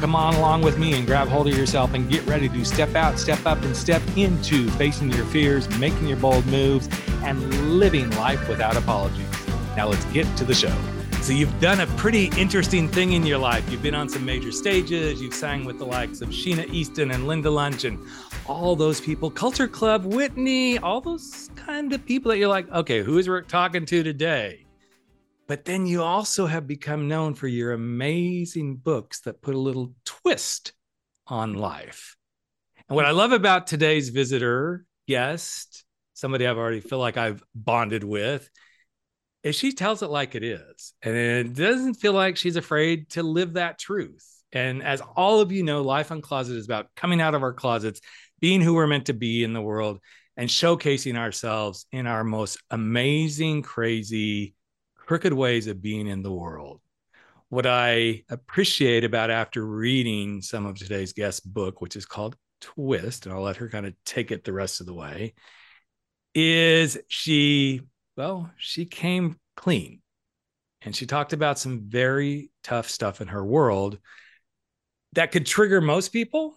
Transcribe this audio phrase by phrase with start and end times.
[0.00, 2.94] Come on along with me and grab hold of yourself and get ready to step
[2.94, 6.88] out, step up, and step into facing your fears, making your bold moves,
[7.22, 9.26] and living life without apologies.
[9.76, 10.74] Now let's get to the show.
[11.22, 13.68] So you've done a pretty interesting thing in your life.
[13.70, 15.22] You've been on some major stages.
[15.22, 17.98] You've sang with the likes of Sheena Easton and Lydia Lunch and
[18.46, 23.02] all those people, Culture Club, Whitney, all those kind of people that you're like, okay,
[23.02, 24.63] who is Rick talking to today?
[25.46, 29.94] But then you also have become known for your amazing books that put a little
[30.04, 30.72] twist
[31.26, 32.16] on life.
[32.88, 35.84] And what I love about today's visitor, guest,
[36.14, 38.48] somebody I've already feel like I've bonded with,
[39.42, 40.94] is she tells it like it is.
[41.02, 44.26] And it doesn't feel like she's afraid to live that truth.
[44.52, 47.52] And as all of you know, Life on Closet is about coming out of our
[47.52, 48.00] closets,
[48.40, 49.98] being who we're meant to be in the world,
[50.36, 54.54] and showcasing ourselves in our most amazing, crazy,
[55.06, 56.80] crooked ways of being in the world.
[57.48, 63.26] What I appreciate about after reading some of today's guest book, which is called Twist,
[63.26, 65.34] and I'll let her kind of take it the rest of the way,
[66.34, 67.82] is she,
[68.16, 70.00] well, she came clean
[70.82, 73.98] and she talked about some very tough stuff in her world
[75.12, 76.54] that could trigger most people,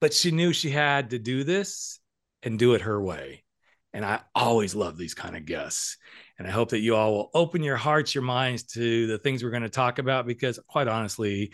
[0.00, 1.98] but she knew she had to do this
[2.42, 3.44] and do it her way.
[3.92, 5.96] And I always love these kind of guests.
[6.40, 9.44] And I hope that you all will open your hearts, your minds to the things
[9.44, 11.52] we're going to talk about because, quite honestly,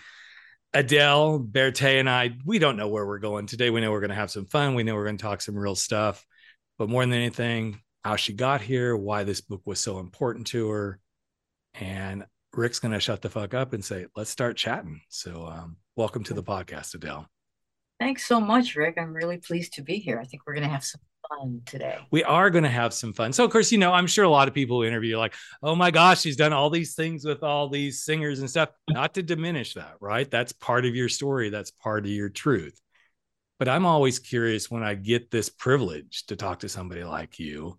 [0.72, 3.68] Adele, Bertei, and I, we don't know where we're going today.
[3.70, 4.76] We know we're going to have some fun.
[4.76, 6.24] We know we're going to talk some real stuff.
[6.78, 10.68] But more than anything, how she got here, why this book was so important to
[10.68, 11.00] her.
[11.74, 15.00] And Rick's going to shut the fuck up and say, let's start chatting.
[15.08, 17.26] So, um, welcome to the podcast, Adele.
[17.98, 18.98] Thanks so much, Rick.
[18.98, 20.20] I'm really pleased to be here.
[20.20, 21.98] I think we're going to have some fun today.
[22.10, 23.32] We are going to have some fun.
[23.32, 25.74] So, of course, you know, I'm sure a lot of people who interview like, oh
[25.74, 28.70] my gosh, she's done all these things with all these singers and stuff.
[28.88, 30.30] Not to diminish that, right?
[30.30, 32.80] That's part of your story, that's part of your truth.
[33.58, 37.78] But I'm always curious when I get this privilege to talk to somebody like you.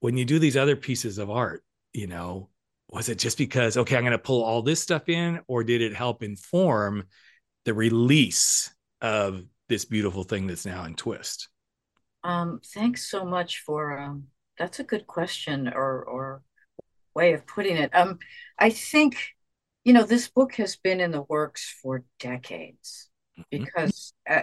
[0.00, 2.48] When you do these other pieces of art, you know,
[2.88, 5.82] was it just because, okay, I'm going to pull all this stuff in, or did
[5.82, 7.04] it help inform
[7.66, 8.70] the release
[9.02, 11.48] of this beautiful thing that's now in Twist?
[12.22, 14.24] Um, thanks so much for um,
[14.58, 16.42] that's a good question or or
[17.14, 17.94] way of putting it.
[17.94, 18.18] Um,
[18.58, 19.16] I think
[19.84, 23.64] you know this book has been in the works for decades mm-hmm.
[23.64, 24.42] because uh,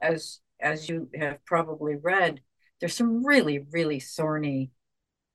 [0.00, 2.40] as as you have probably read,
[2.80, 4.70] there's some really really thorny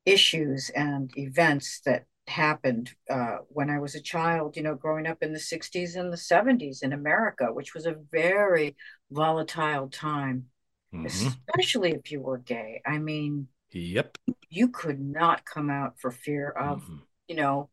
[0.06, 5.18] issues and events that happened uh, when I was a child, you know, growing up
[5.22, 8.76] in the 60s and the 70s in America, which was a very
[9.12, 10.46] volatile time
[10.94, 11.06] mm-hmm.
[11.06, 12.82] especially if you were gay.
[12.86, 14.18] I mean, yep,
[14.50, 16.98] you could not come out for fear of, mm-hmm.
[17.28, 17.70] you know,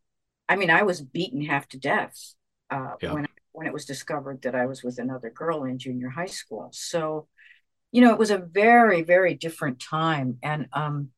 [0.48, 2.34] I mean, I was beaten half to death
[2.70, 3.12] uh, yep.
[3.12, 6.68] when when it was discovered that I was with another girl in junior high school.
[6.72, 7.26] So,
[7.90, 11.10] you know, it was a very very different time, and um,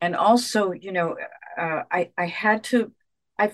[0.00, 1.16] and also, you know,
[1.58, 2.92] uh, I I had to.
[3.38, 3.52] I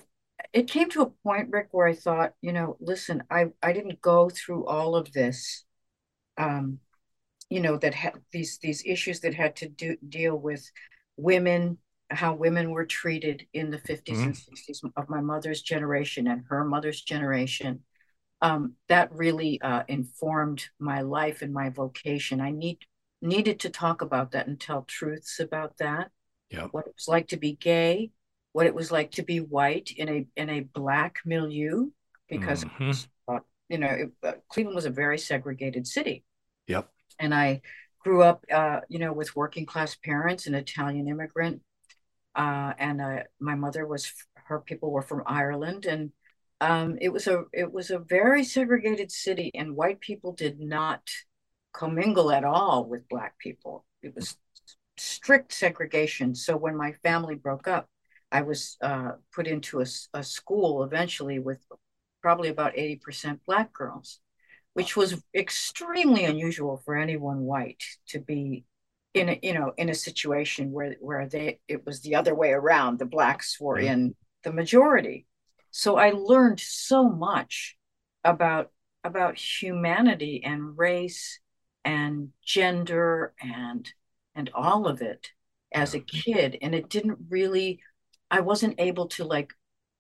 [0.53, 4.01] it came to a point, Rick, where I thought, you know, listen, I I didn't
[4.01, 5.65] go through all of this
[6.39, 6.79] um,
[7.51, 10.71] you know that had these these issues that had to do deal with
[11.17, 11.77] women
[12.09, 14.23] how women were treated in the 50s mm-hmm.
[14.23, 17.81] and 60s of my mother's generation and her mother's generation
[18.43, 22.79] um, that really uh, informed my life and my vocation i need
[23.21, 26.11] needed to talk about that and tell truths about that
[26.51, 26.69] yep.
[26.71, 28.11] what it was like to be gay
[28.53, 31.91] what it was like to be white in a in a black milieu
[32.29, 32.93] because mm-hmm.
[33.29, 36.25] uh, you know it, uh, cleveland was a very segregated city
[36.67, 37.61] yep and I
[38.03, 41.61] grew up, uh, you know, with working class parents, an Italian immigrant,
[42.35, 46.11] uh, and uh, my mother was her people were from Ireland, and
[46.61, 51.03] um, it was a it was a very segregated city, and white people did not
[51.73, 53.85] commingle at all with black people.
[54.03, 54.37] It was
[54.97, 56.35] strict segregation.
[56.35, 57.89] So when my family broke up,
[58.33, 61.61] I was uh, put into a, a school eventually with
[62.23, 64.21] probably about eighty percent black girls
[64.75, 68.65] which was extremely unusual for anyone white to be
[69.13, 72.51] in a you know in a situation where where they it was the other way
[72.53, 72.99] around.
[72.99, 74.15] The blacks were in
[74.45, 75.27] the majority.
[75.71, 77.77] So i learned so much
[78.25, 78.71] about
[79.05, 81.41] about humanity and race
[81.85, 83.91] and gender and
[84.35, 85.31] and all of it
[85.73, 86.59] as a kid.
[86.63, 87.81] And it didn't really
[88.31, 89.53] i wasn't able to like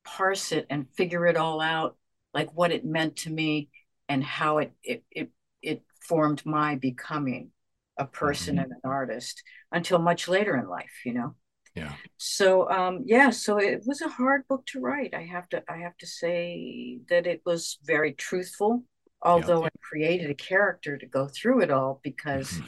[0.05, 1.97] parse it and figure it all out
[2.33, 3.69] like what it meant to me
[4.11, 5.31] and how it it it,
[5.63, 7.53] it formed my becoming
[7.97, 8.65] a person mm-hmm.
[8.65, 9.43] and an artist
[9.73, 11.35] until much later in life you know
[11.75, 15.63] yeah so um yeah so it was a hard book to write i have to
[15.69, 18.83] i have to say that it was very truthful
[19.23, 19.67] although yeah.
[19.67, 22.67] i created a character to go through it all because mm-hmm.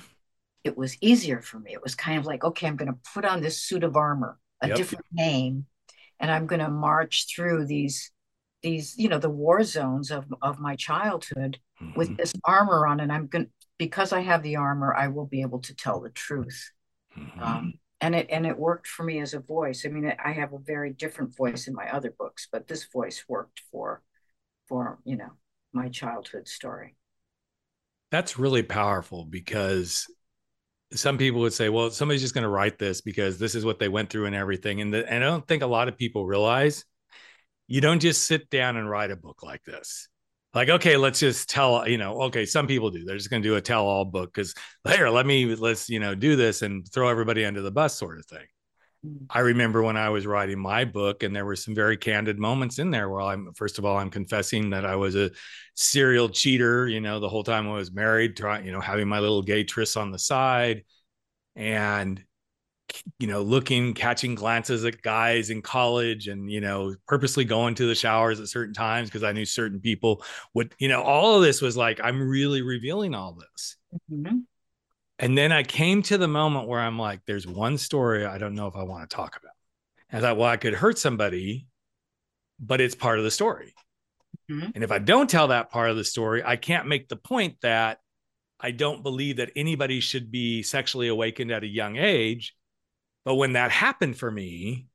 [0.63, 3.25] it was easier for me it was kind of like okay i'm going to put
[3.25, 4.77] on this suit of armor a yep.
[4.77, 5.67] different name
[6.21, 8.13] and i'm going to march through these
[8.63, 11.99] these you know the war zones of of my childhood mm-hmm.
[11.99, 13.49] with this armor on and i'm going
[13.79, 16.71] because i have the armor i will be able to tell the truth
[17.17, 17.43] mm-hmm.
[17.43, 19.87] um, and it and it worked for me as a voice.
[19.87, 23.25] I mean, I have a very different voice in my other books, but this voice
[23.29, 24.03] worked for
[24.69, 25.31] for you know
[25.73, 26.97] my childhood story.
[28.11, 30.07] That's really powerful because
[30.93, 33.79] some people would say, well, somebody's just going to write this because this is what
[33.79, 34.83] they went through and everything.
[34.83, 36.85] And, the, and I don't think a lot of people realize
[37.73, 40.09] you don't just sit down and write a book like this.
[40.53, 43.05] Like okay let's just tell you know okay some people do.
[43.05, 44.55] They're just going to do a tell all book because
[44.87, 48.19] here let me let's you know do this and throw everybody under the bus sort
[48.19, 48.47] of thing.
[49.05, 49.27] Mm.
[49.31, 52.79] i remember when i was writing my book and there were some very candid moments
[52.79, 55.33] in there where i'm first of all i'm confessing that i was a
[55.75, 59.19] serial cheater you know the whole time i was married trying you know having my
[59.19, 60.85] little gay trysts on the side.
[61.57, 62.23] And
[63.19, 67.87] you know, looking, catching glances at guys in college and, you know, purposely going to
[67.87, 70.25] the showers at certain times because I knew certain people
[70.55, 73.77] would, you know, all of this was like, I'm really revealing all this.
[74.11, 74.39] Mm-hmm.
[75.19, 78.55] And then I came to the moment where I'm like, there's one story I don't
[78.55, 79.53] know if I want to talk about.
[80.11, 81.67] And I thought, well, I could hurt somebody,
[82.59, 83.75] but it's part of the story.
[84.51, 84.71] Mm-hmm.
[84.75, 87.57] And if I don't tell that part of the story, I can't make the point
[87.63, 87.99] that
[88.59, 92.55] I don't believe that anybody should be sexually awakened at a young age
[93.25, 94.87] but when that happened for me,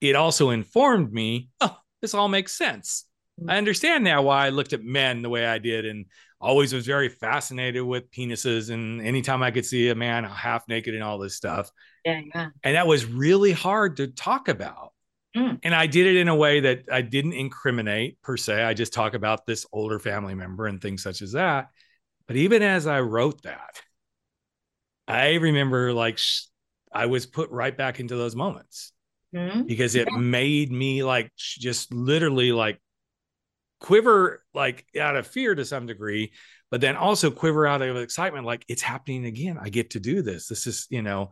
[0.00, 3.04] it also informed me, oh, this all makes sense.
[3.40, 3.58] I mm.
[3.58, 6.06] understand now why I looked at men the way I did and
[6.40, 8.70] always was very fascinated with penises.
[8.70, 11.70] And anytime I could see a man half naked and all this stuff.
[12.04, 12.48] Yeah, yeah.
[12.62, 14.92] And that was really hard to talk about.
[15.36, 15.60] Mm.
[15.62, 18.62] And I did it in a way that I didn't incriminate per se.
[18.62, 21.68] I just talk about this older family member and things such as that.
[22.26, 23.80] But even as I wrote that,
[25.06, 26.18] I remember like
[26.96, 28.92] I was put right back into those moments
[29.34, 29.62] mm-hmm.
[29.62, 30.16] because it yeah.
[30.16, 32.80] made me like just literally like
[33.80, 36.32] quiver like out of fear to some degree
[36.70, 40.22] but then also quiver out of excitement like it's happening again i get to do
[40.22, 41.30] this this is you know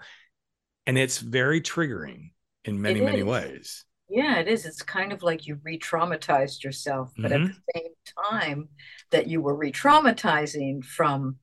[0.87, 2.33] and it's very triggering
[2.67, 7.33] in many many ways yeah it is it's kind of like you re-traumatized yourself but
[7.33, 7.47] mm-hmm.
[7.47, 7.93] at the same
[8.31, 8.69] time
[9.11, 11.37] that you were re-traumatizing from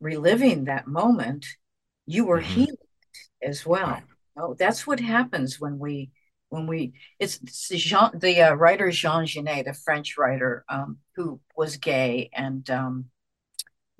[0.00, 1.46] reliving that moment
[2.04, 2.52] you were mm-hmm.
[2.52, 2.87] healing
[3.42, 3.88] as well.
[3.88, 4.02] Right.
[4.36, 6.10] Oh, that's what happens when we
[6.50, 11.40] when we it's, it's Jean, the uh, writer Jean Genet, the French writer um, who
[11.56, 13.06] was gay and um,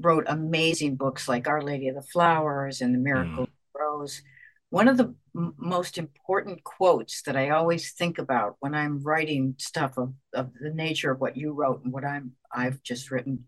[0.01, 3.51] wrote amazing books like Our Lady of the Flowers and The Miracle mm.
[3.79, 4.23] Rose.
[4.71, 9.55] One of the m- most important quotes that I always think about when I'm writing
[9.59, 13.45] stuff of, of the nature of what you wrote and what I'm I've just written.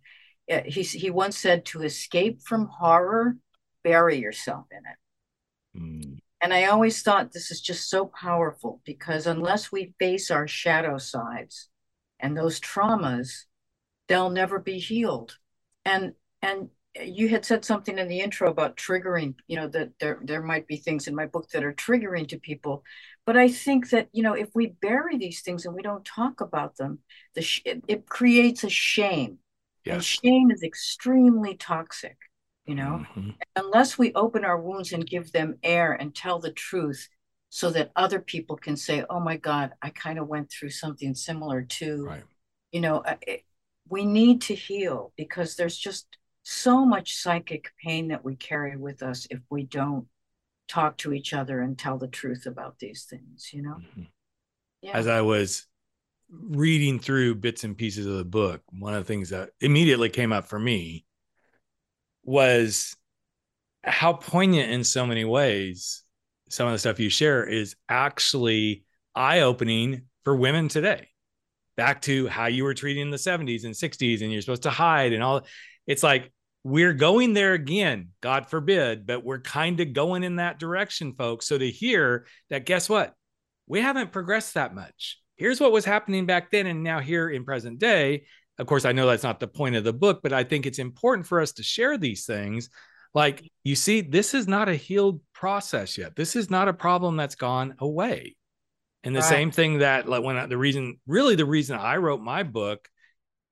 [0.50, 3.36] Uh, he he once said, "To escape from horror,
[3.84, 4.96] bury yourself in it."
[5.76, 6.18] Mm.
[6.42, 10.96] And I always thought this is just so powerful because unless we face our shadow
[10.96, 11.68] sides
[12.18, 13.44] and those traumas,
[14.08, 15.36] they'll never be healed.
[15.84, 20.18] And and you had said something in the intro about triggering, you know, that there
[20.24, 22.84] there might be things in my book that are triggering to people.
[23.26, 26.40] But I think that, you know, if we bury these things and we don't talk
[26.40, 27.00] about them,
[27.34, 29.38] the sh- it, it creates a shame.
[29.84, 29.94] Yes.
[29.94, 32.16] And shame is extremely toxic
[32.70, 33.30] you know mm-hmm.
[33.56, 37.08] unless we open our wounds and give them air and tell the truth
[37.48, 41.12] so that other people can say oh my god i kind of went through something
[41.12, 42.22] similar too right.
[42.70, 43.42] you know uh, it,
[43.88, 46.06] we need to heal because there's just
[46.44, 50.06] so much psychic pain that we carry with us if we don't
[50.68, 54.02] talk to each other and tell the truth about these things you know mm-hmm.
[54.80, 54.92] yeah.
[54.92, 55.66] as i was
[56.30, 60.32] reading through bits and pieces of the book one of the things that immediately came
[60.32, 61.04] up for me
[62.30, 62.94] was
[63.82, 66.04] how poignant in so many ways
[66.48, 68.84] some of the stuff you share is actually
[69.16, 71.08] eye opening for women today.
[71.76, 74.70] Back to how you were treating in the 70s and 60s, and you're supposed to
[74.70, 75.44] hide and all.
[75.88, 76.32] It's like
[76.62, 81.48] we're going there again, God forbid, but we're kind of going in that direction, folks.
[81.48, 83.12] So to hear that, guess what?
[83.66, 85.18] We haven't progressed that much.
[85.36, 88.26] Here's what was happening back then, and now here in present day.
[88.60, 90.78] Of course, I know that's not the point of the book, but I think it's
[90.78, 92.70] important for us to share these things
[93.14, 96.14] Like, you see, this is not a healed process yet.
[96.14, 98.36] This is not a problem that's gone away.
[99.02, 99.28] And the right.
[99.28, 102.88] same thing that, like, when I, the reason, really, the reason I wrote my book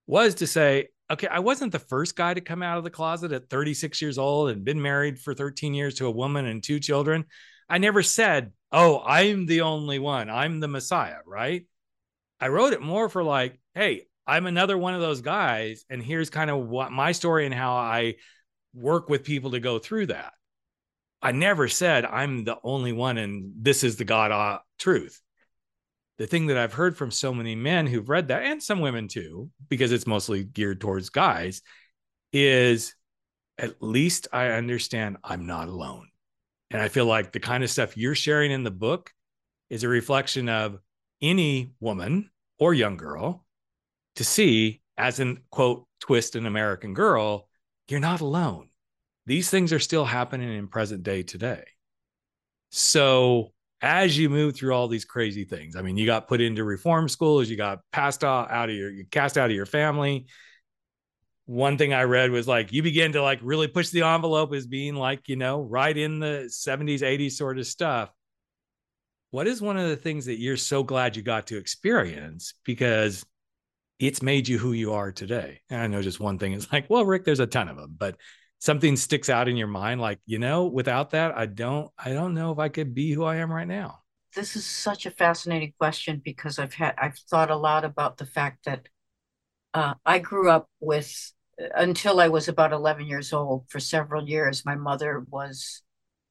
[0.07, 3.33] was to say, okay, I wasn't the first guy to come out of the closet
[3.33, 6.79] at 36 years old and been married for 13 years to a woman and two
[6.81, 7.25] children.
[7.69, 10.31] I never said, oh, I'm the only one.
[10.31, 11.67] I'm the Messiah, right?
[12.41, 15.87] I wrote it more for like, hey, I'm another one of those guys.
[15.89, 18.17] And here's kind of what my story and how I
[18.75, 20.35] work with people to go through that.
[21.23, 25.21] I never said I'm the only one and this is the God uh, truth.
[26.19, 29.09] The thing that I've heard from so many men who've read that, and some women
[29.09, 31.63] too, because it's mostly geared towards guys,
[32.33, 32.95] is
[33.57, 36.09] at least I understand I'm not alone.
[36.71, 39.13] And I feel like the kind of stuff you're sharing in the book
[39.71, 40.79] is a reflection of
[41.23, 43.47] any woman or young girl
[44.19, 47.49] to see as in quote twist an American girl,
[47.87, 48.69] you're not alone.
[49.27, 51.65] These things are still happening in present day today.
[52.71, 56.65] So as you move through all these crazy things, I mean, you got put into
[56.65, 60.27] reform schools, you got passed out, out of your, you cast out of your family,
[61.47, 64.67] one thing I read was like you begin to like really push the envelope as
[64.67, 68.11] being like, you know, right in the 70s, 80s sort of stuff.
[69.31, 73.25] What is one of the things that you're so glad you got to experience because
[73.99, 75.61] it's made you who you are today?
[75.71, 77.95] And I know just one thing is like, well, Rick, there's a ton of them,
[77.99, 78.17] but
[78.59, 82.35] something sticks out in your mind like, you know, without that, I don't I don't
[82.35, 84.01] know if I could be who I am right now.
[84.35, 88.27] This is such a fascinating question because I've had I've thought a lot about the
[88.27, 88.89] fact that
[89.75, 91.33] uh, I grew up with
[91.75, 95.83] until I was about 11 years old, for several years, my mother was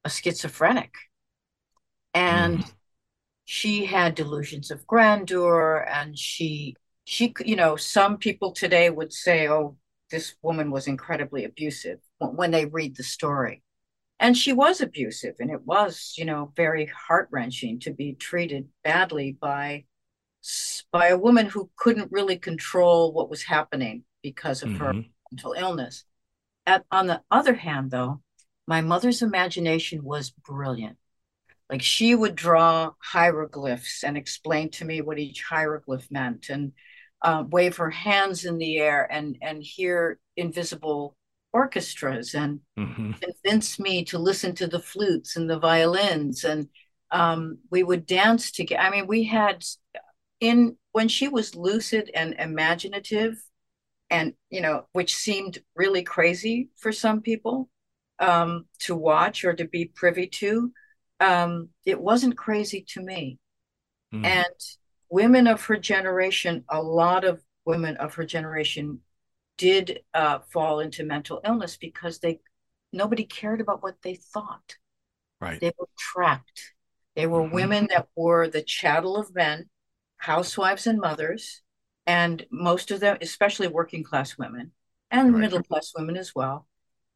[0.03, 0.93] a schizophrenic.
[2.13, 2.71] And mm.
[3.45, 5.85] she had delusions of grandeur.
[5.89, 6.75] And she,
[7.09, 9.77] she, you know, some people today would say, oh,
[10.11, 13.63] this woman was incredibly abusive when they read the story.
[14.19, 15.35] And she was abusive.
[15.39, 19.85] And it was, you know, very heart wrenching to be treated badly by
[20.91, 24.83] by a woman who couldn't really control what was happening because of mm-hmm.
[24.83, 24.93] her
[25.31, 26.03] mental illness.
[26.65, 28.21] At, on the other hand, though,
[28.67, 30.97] my mother's imagination was brilliant.
[31.69, 36.73] Like she would draw hieroglyphs and explain to me what each hieroglyph meant, and
[37.21, 41.15] uh, wave her hands in the air and and hear invisible
[41.53, 43.11] orchestras, and mm-hmm.
[43.13, 46.67] convince me to listen to the flutes and the violins, and
[47.11, 48.81] um, we would dance together.
[48.81, 49.63] I mean, we had
[50.39, 53.41] in when she was lucid and imaginative
[54.09, 57.69] and you know which seemed really crazy for some people
[58.19, 60.71] um, to watch or to be privy to
[61.19, 63.37] um, it wasn't crazy to me
[64.13, 64.25] mm.
[64.25, 64.55] and
[65.09, 68.99] women of her generation a lot of women of her generation
[69.57, 72.39] did uh, fall into mental illness because they
[72.93, 74.75] nobody cared about what they thought
[75.41, 76.73] right they were trapped
[77.15, 77.55] they were mm-hmm.
[77.55, 79.69] women that were the chattel of men
[80.17, 81.61] housewives and mothers
[82.07, 84.71] and most of them, especially working class women
[85.11, 85.41] and right.
[85.41, 86.65] middle class women as well.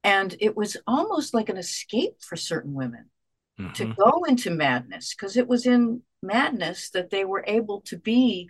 [0.04, 3.10] And it was almost like an escape for certain women
[3.60, 3.72] mm-hmm.
[3.74, 8.50] to go into madness because it was in madness that they were able to be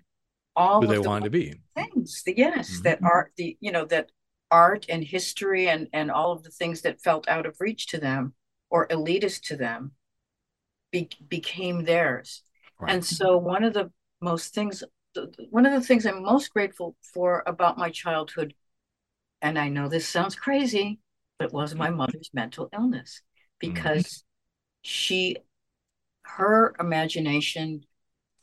[0.56, 2.24] all who they the wanted to be things.
[2.26, 2.84] The, yes, mm-hmm.
[2.84, 4.12] that art, the you know that
[4.50, 7.98] art and history and and all of the things that felt out of reach to
[7.98, 8.34] them
[8.70, 9.92] or elitist to them
[10.92, 12.44] be, became theirs.
[12.80, 12.94] Right.
[12.94, 14.84] And so one of the most things
[15.50, 18.54] one of the things I'm most grateful for about my childhood,
[19.42, 21.00] and I know this sounds crazy,
[21.38, 23.22] but it was my mother's mental illness
[23.60, 24.84] because mm-hmm.
[24.84, 25.38] she,
[26.24, 27.84] her imagination,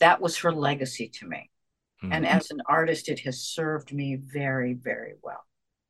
[0.01, 1.51] that was her legacy to me.
[2.03, 2.13] Mm-hmm.
[2.13, 5.45] And as an artist, it has served me very, very well.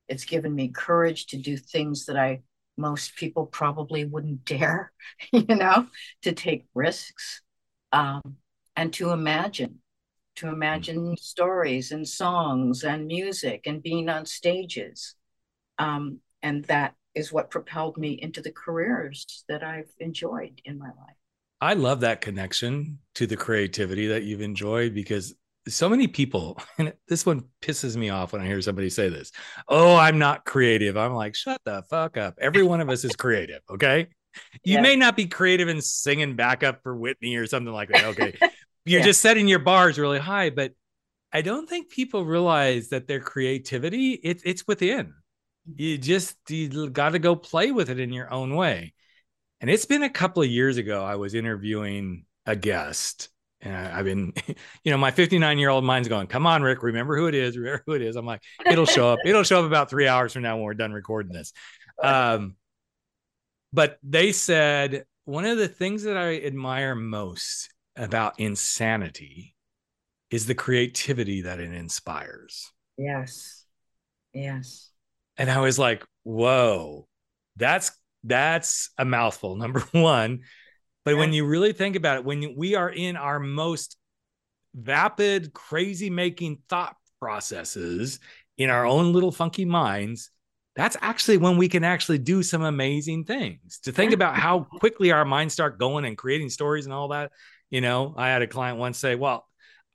[0.09, 2.43] It's given me courage to do things that I
[2.77, 4.93] most people probably wouldn't dare,
[5.33, 5.89] you know,
[6.23, 7.43] to take risks
[7.93, 8.37] um,
[8.77, 9.81] and to imagine
[10.39, 10.53] to mm.
[10.53, 15.15] imagine stories and songs and music and being on stages.
[15.79, 20.87] Um, and that is what propelled me into the careers that I've enjoyed in my
[20.87, 21.17] life.
[21.61, 25.35] I love that connection to the creativity that you've enjoyed because
[25.67, 29.33] so many people, and this one pisses me off when I hear somebody say this.
[29.69, 30.97] Oh, I'm not creative.
[30.97, 32.39] I'm like, shut the fuck up.
[32.41, 33.61] Every one of us is creative.
[33.71, 34.09] Okay.
[34.63, 34.81] You yeah.
[34.83, 38.05] may not be creative in singing backup for Whitney or something like that.
[38.05, 38.39] Okay.
[38.89, 39.07] you're yeah.
[39.07, 40.73] just setting your bars really high but
[41.33, 45.15] i don't think people realize that their creativity it, it's within
[45.75, 48.95] you just you got to go play with it in your own way
[49.61, 53.29] and it's been a couple of years ago i was interviewing a guest
[53.61, 54.33] and I, have been
[54.85, 57.57] you know my 59 year old mind's going come on rick remember who it is
[57.57, 60.33] remember who it is i'm like it'll show up it'll show up about three hours
[60.33, 61.53] from now when we're done recording this
[62.03, 62.55] um
[63.73, 69.55] but they said one of the things that I admire most about insanity
[70.31, 72.73] is the creativity that it inspires.
[72.97, 73.67] Yes.
[74.33, 74.91] Yes.
[75.37, 77.07] And I was like, whoa,
[77.57, 77.91] that's
[78.29, 80.41] that's a mouthful, number one.
[81.05, 81.21] But yeah.
[81.21, 83.97] when you really think about it, when we are in our most
[84.75, 88.21] vapid, crazy making thought processes
[88.57, 90.31] in our own little funky minds,
[90.77, 93.81] that's actually when we can actually do some amazing things.
[93.85, 97.33] To think about how quickly our minds start going and creating stories and all that.
[97.71, 99.47] You know, I had a client once say, Well,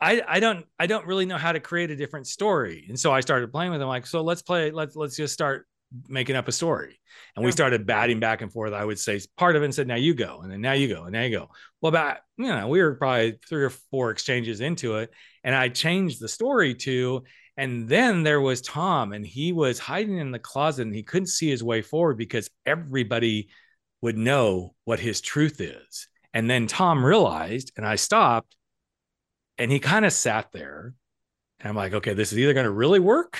[0.01, 2.85] I, I don't I don't really know how to create a different story.
[2.89, 5.65] And so I started playing with them like, so let's play, let's let's just start
[6.07, 6.99] making up a story.
[7.35, 8.73] And we started batting back and forth.
[8.73, 10.41] I would say part of it and said, now you go.
[10.41, 11.03] And then now you go.
[11.03, 11.49] And now you go.
[11.81, 15.11] Well, about, you know, we were probably three or four exchanges into it.
[15.43, 17.23] And I changed the story to,
[17.57, 21.27] and then there was Tom, and he was hiding in the closet and he couldn't
[21.27, 23.49] see his way forward because everybody
[24.01, 26.07] would know what his truth is.
[26.33, 28.55] And then Tom realized, and I stopped,
[29.59, 30.95] and he kind of sat there.
[31.59, 33.39] And I'm like, okay, this is either going to really work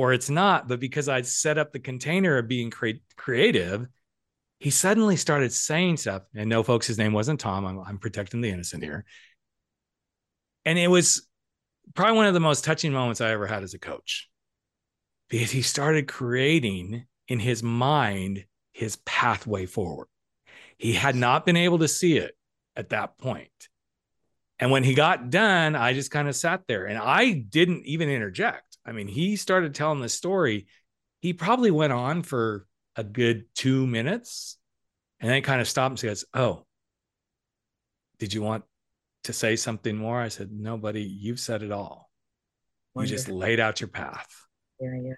[0.00, 0.66] or it's not.
[0.66, 3.86] But because I'd set up the container of being cre- creative,
[4.58, 6.22] he suddenly started saying stuff.
[6.34, 7.66] And no, folks, his name wasn't Tom.
[7.66, 9.04] I'm, I'm protecting the innocent here.
[10.64, 11.28] And it was
[11.94, 14.30] probably one of the most touching moments I ever had as a coach
[15.28, 20.08] because he started creating in his mind his pathway forward.
[20.78, 22.34] He had not been able to see it
[22.74, 23.50] at that point.
[24.58, 28.08] And when he got done, I just kind of sat there and I didn't even
[28.08, 28.69] interject.
[28.84, 30.66] I mean, he started telling the story.
[31.20, 34.56] He probably went on for a good two minutes
[35.20, 36.66] and then kind of stopped and says, Oh,
[38.18, 38.64] did you want
[39.24, 40.20] to say something more?
[40.20, 42.10] I said, No, buddy, you've said it all.
[42.94, 43.10] Wonderful.
[43.10, 44.28] You just laid out your path.
[44.80, 45.12] Yeah, yeah.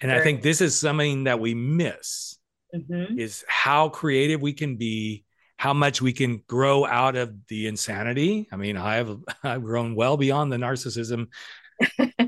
[0.00, 2.38] and I think this is something that we miss
[2.74, 3.18] mm-hmm.
[3.18, 5.24] is how creative we can be,
[5.56, 8.48] how much we can grow out of the insanity.
[8.52, 11.28] I mean, I have I've grown well beyond the narcissism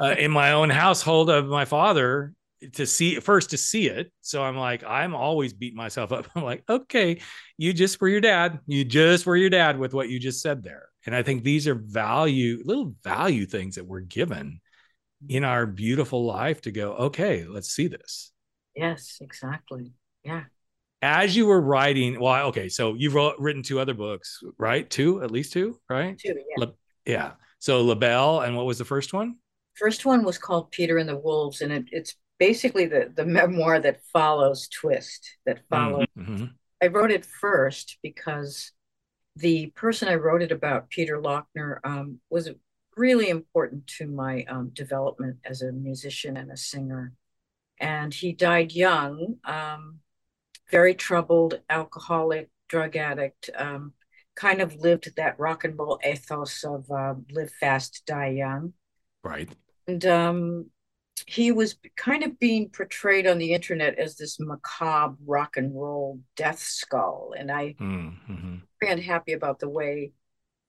[0.01, 2.33] uh, in my own household of my father
[2.73, 4.13] to see first to see it.
[4.21, 6.27] So I'm like, I'm always beating myself up.
[6.35, 7.21] I'm like, okay,
[7.57, 8.61] you just were your dad.
[8.67, 10.89] You just were your dad with what you just said there.
[11.07, 14.61] And I think these are value, little value things that we're given
[15.29, 18.33] in our beautiful life to go, okay, let's see this.
[18.75, 19.93] Yes, exactly.
[20.25, 20.45] Yeah.
[21.03, 24.89] As you were writing, well, okay, so you've wrote, written two other books, right?
[24.89, 26.19] Two, at least two, right?
[26.19, 26.67] Two, yeah.
[27.05, 27.33] Yeah.
[27.59, 29.37] So LaBelle, and what was the first one?
[29.75, 33.81] First one was called Peter and the Wolves, and it, it's basically the the memoir
[33.81, 35.37] that follows Twist.
[35.47, 36.07] That follows.
[36.17, 36.47] Mm-hmm.
[36.83, 38.73] I wrote it first because
[39.37, 42.51] the person I wrote it about, Peter Laughner, um, was
[42.97, 47.13] really important to my um, development as a musician and a singer.
[47.81, 49.99] And he died young, um,
[50.71, 53.51] very troubled, alcoholic, drug addict.
[53.57, 53.95] Um,
[54.37, 58.73] kind of lived that rock and roll ethos of uh, live fast, die young.
[59.23, 59.49] Right
[59.87, 60.71] and um,
[61.27, 66.21] he was kind of being portrayed on the internet as this macabre rock and roll
[66.37, 68.57] death skull, and I mm-hmm.
[68.81, 70.13] very unhappy about the way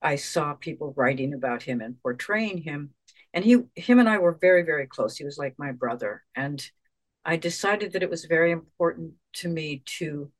[0.01, 2.91] I saw people writing about him and portraying him.
[3.34, 5.17] And he, him, and I were very, very close.
[5.17, 6.65] He was like my brother, and
[7.25, 10.32] I decided that it was very important to me to,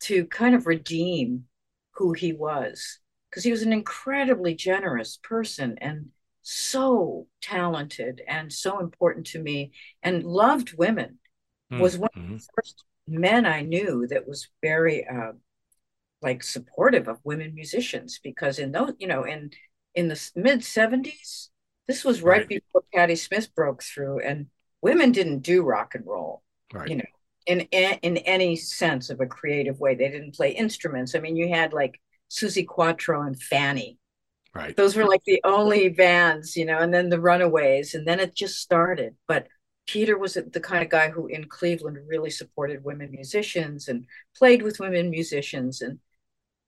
[0.00, 1.44] to kind of redeem
[1.92, 2.98] who he was
[3.30, 6.06] because he was an incredibly generous person and
[6.50, 9.70] so talented and so important to me
[10.02, 11.18] and loved women
[11.70, 11.82] mm-hmm.
[11.82, 12.36] was one of the mm-hmm.
[12.54, 15.32] first men i knew that was very uh,
[16.22, 19.50] like supportive of women musicians because in those you know in
[19.94, 21.48] in the mid 70s
[21.86, 24.46] this was right, right, before patti smith broke through and
[24.80, 26.88] women didn't do rock and roll right.
[26.88, 27.04] you know
[27.46, 31.50] in in any sense of a creative way they didn't play instruments i mean you
[31.50, 33.97] had like Suzi Quatro and fanny
[34.58, 34.76] Right.
[34.76, 38.34] Those were like the only bands, you know, and then the Runaways, and then it
[38.34, 39.14] just started.
[39.28, 39.46] But
[39.86, 44.04] Peter was the kind of guy who in Cleveland really supported women musicians and
[44.36, 46.00] played with women musicians, and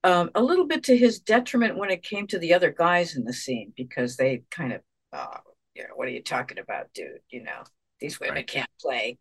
[0.04, 3.24] um, a little bit to his detriment when it came to the other guys in
[3.24, 5.40] the scene because they kind of, oh,
[5.74, 7.18] you know, what are you talking about, dude?
[7.28, 7.64] You know,
[7.98, 8.46] these women right.
[8.46, 9.18] can't play.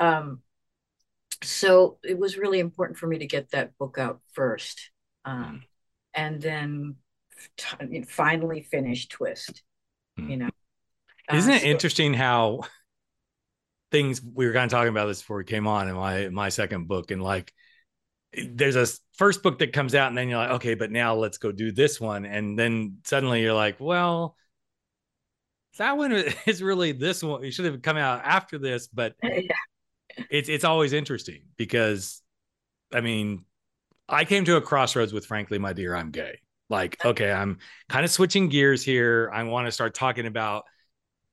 [0.00, 0.40] Um,
[1.42, 4.90] so it was really important for me to get that book out first,
[5.26, 5.60] um, mm.
[6.14, 6.96] and then
[7.56, 9.62] t- finally finished twist
[10.18, 10.30] mm.
[10.30, 10.50] you know
[11.32, 12.60] isn't uh, it so- interesting how
[13.92, 16.48] things we were kind of talking about this before we came on in my my
[16.48, 17.52] second book and like
[18.50, 21.38] there's a first book that comes out and then you're like okay but now let's
[21.38, 24.36] go do this one and then suddenly you're like well
[25.78, 26.12] that one
[26.46, 29.40] is really this one it should have come out after this but yeah.
[30.30, 32.22] it's it's always interesting because
[32.92, 33.44] I mean,
[34.08, 36.38] I came to a crossroads with frankly, my dear, I'm gay.
[36.68, 39.30] Like, okay, I'm kind of switching gears here.
[39.32, 40.64] I want to start talking about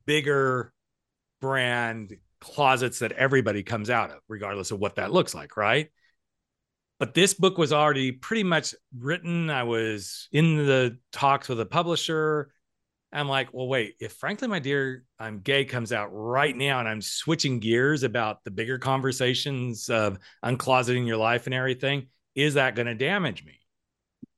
[0.06, 0.74] bigger
[1.41, 5.89] brand closets that everybody comes out of, regardless of what that looks like, right?
[7.00, 9.50] But this book was already pretty much written.
[9.50, 12.52] I was in the talks with a publisher.
[13.12, 16.88] I'm like, well, wait, if frankly, my dear, I'm gay comes out right now and
[16.88, 22.76] I'm switching gears about the bigger conversations of uncloseting your life and everything, is that
[22.76, 23.60] going to damage me?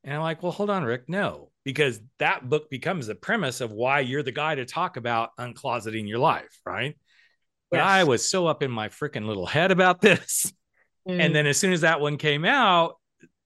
[0.05, 1.09] And I'm like, well, hold on, Rick.
[1.09, 5.31] No, because that book becomes the premise of why you're the guy to talk about
[5.39, 6.95] uncloseting your life, right?
[7.71, 7.85] But yes.
[7.87, 10.53] I was so up in my freaking little head about this.
[11.09, 11.19] Mm.
[11.19, 12.97] And then as soon as that one came out,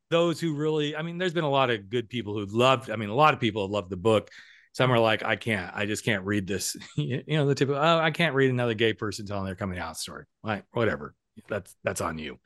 [0.10, 2.98] those who really, I mean, there's been a lot of good people who loved, I
[2.98, 4.30] mean, a lot of people have loved the book.
[4.74, 6.76] Some are like, I can't, I just can't read this.
[6.98, 9.98] you know, the typical, oh, I can't read another gay person telling their coming out
[9.98, 10.26] story.
[10.44, 11.16] Like, whatever.
[11.48, 12.38] That's that's on you.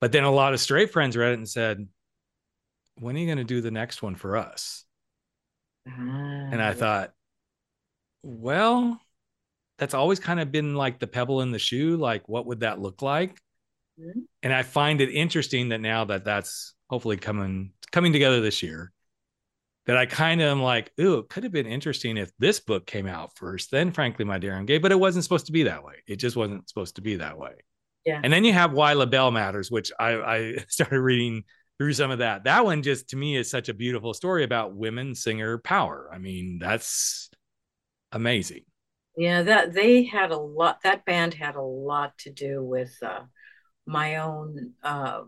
[0.00, 1.86] But then a lot of straight friends read it and said,
[3.00, 4.84] when are you going to do the next one for us?
[5.86, 7.12] and I thought,
[8.22, 9.00] well,
[9.78, 11.96] that's always kind of been like the pebble in the shoe.
[11.96, 13.40] Like, what would that look like?
[13.98, 14.20] Mm-hmm.
[14.42, 18.92] And I find it interesting that now that that's hopefully coming coming together this year,
[19.86, 22.86] that I kind of am like, ooh, it could have been interesting if this book
[22.86, 23.70] came out first.
[23.70, 25.94] Then, frankly, my dear, I'm gay, but it wasn't supposed to be that way.
[26.06, 27.52] It just wasn't supposed to be that way.
[28.04, 28.20] Yeah.
[28.22, 31.44] And then you have Why LaBelle Matters, which I, I started reading
[31.78, 32.44] through some of that.
[32.44, 36.10] That one just to me is such a beautiful story about women singer power.
[36.12, 37.30] I mean, that's
[38.12, 38.64] amazing.
[39.16, 40.82] Yeah, that they had a lot.
[40.82, 43.22] That band had a lot to do with uh,
[43.86, 45.22] my own uh,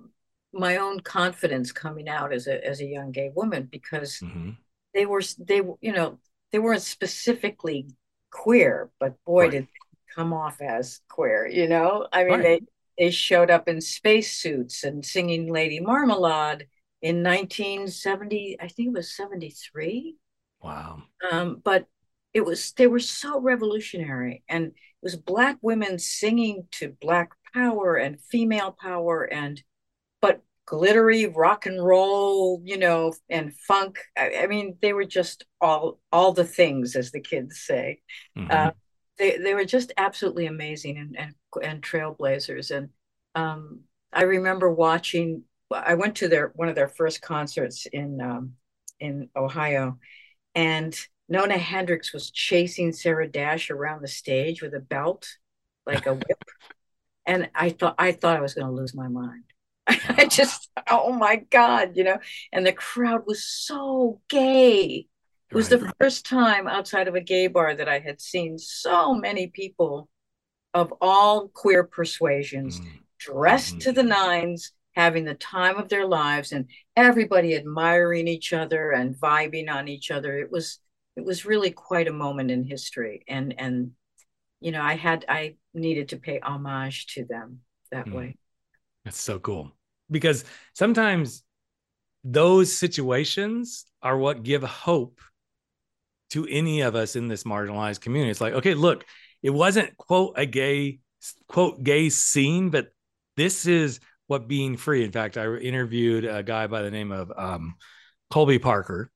[0.53, 4.51] my own confidence coming out as a as a young gay woman because mm-hmm.
[4.95, 6.19] they were they you know
[6.53, 7.89] they weren't specifically
[8.31, 9.51] queer, but boy right.
[9.51, 9.69] did
[10.15, 11.49] come off as queer.
[11.49, 12.43] You know, I mean right.
[12.43, 12.61] they
[13.01, 16.69] they showed up in spacesuits and singing Lady Marmalade
[17.01, 20.17] in 1970, I think it was 73.
[20.63, 21.05] Wow.
[21.33, 21.87] Um, but
[22.35, 27.97] it was they were so revolutionary and it was black women singing to black power
[27.97, 29.63] and female power and
[30.21, 35.45] but glittery rock and roll you know and funk i, I mean they were just
[35.61, 38.01] all all the things as the kids say
[38.39, 38.49] mm-hmm.
[38.49, 38.71] uh,
[39.21, 42.75] they, they were just absolutely amazing and, and and trailblazers.
[42.75, 42.89] And
[43.35, 43.81] um,
[44.13, 45.45] I remember watching.
[45.71, 48.55] I went to their one of their first concerts in um,
[48.99, 49.99] in Ohio,
[50.55, 55.29] and Nona Hendryx was chasing Sarah Dash around the stage with a belt,
[55.87, 56.45] like a whip.
[57.27, 59.45] and I thought I thought I was going to lose my mind.
[59.87, 62.19] I just, oh my God, you know.
[62.53, 65.07] And the crowd was so gay.
[65.51, 65.81] It was right.
[65.81, 70.09] the first time outside of a gay bar that I had seen so many people
[70.75, 72.87] of all queer persuasions, mm.
[73.19, 73.81] dressed mm.
[73.81, 79.17] to the nines, having the time of their lives, and everybody admiring each other and
[79.17, 80.39] vibing on each other.
[80.39, 80.79] It was
[81.17, 83.91] it was really quite a moment in history, and and
[84.61, 87.61] you know I had I needed to pay homage to them
[87.91, 88.13] that mm.
[88.13, 88.37] way.
[89.05, 89.73] That's so cool
[90.11, 91.43] because sometimes
[92.23, 95.21] those situations are what give hope
[96.31, 98.31] to any of us in this marginalized community.
[98.31, 99.05] It's like, okay, look,
[99.43, 101.01] it wasn't quote a gay
[101.49, 102.89] quote gay scene, but
[103.37, 105.05] this is what being free.
[105.05, 107.75] In fact, I interviewed a guy by the name of um,
[108.31, 109.11] Colby Parker.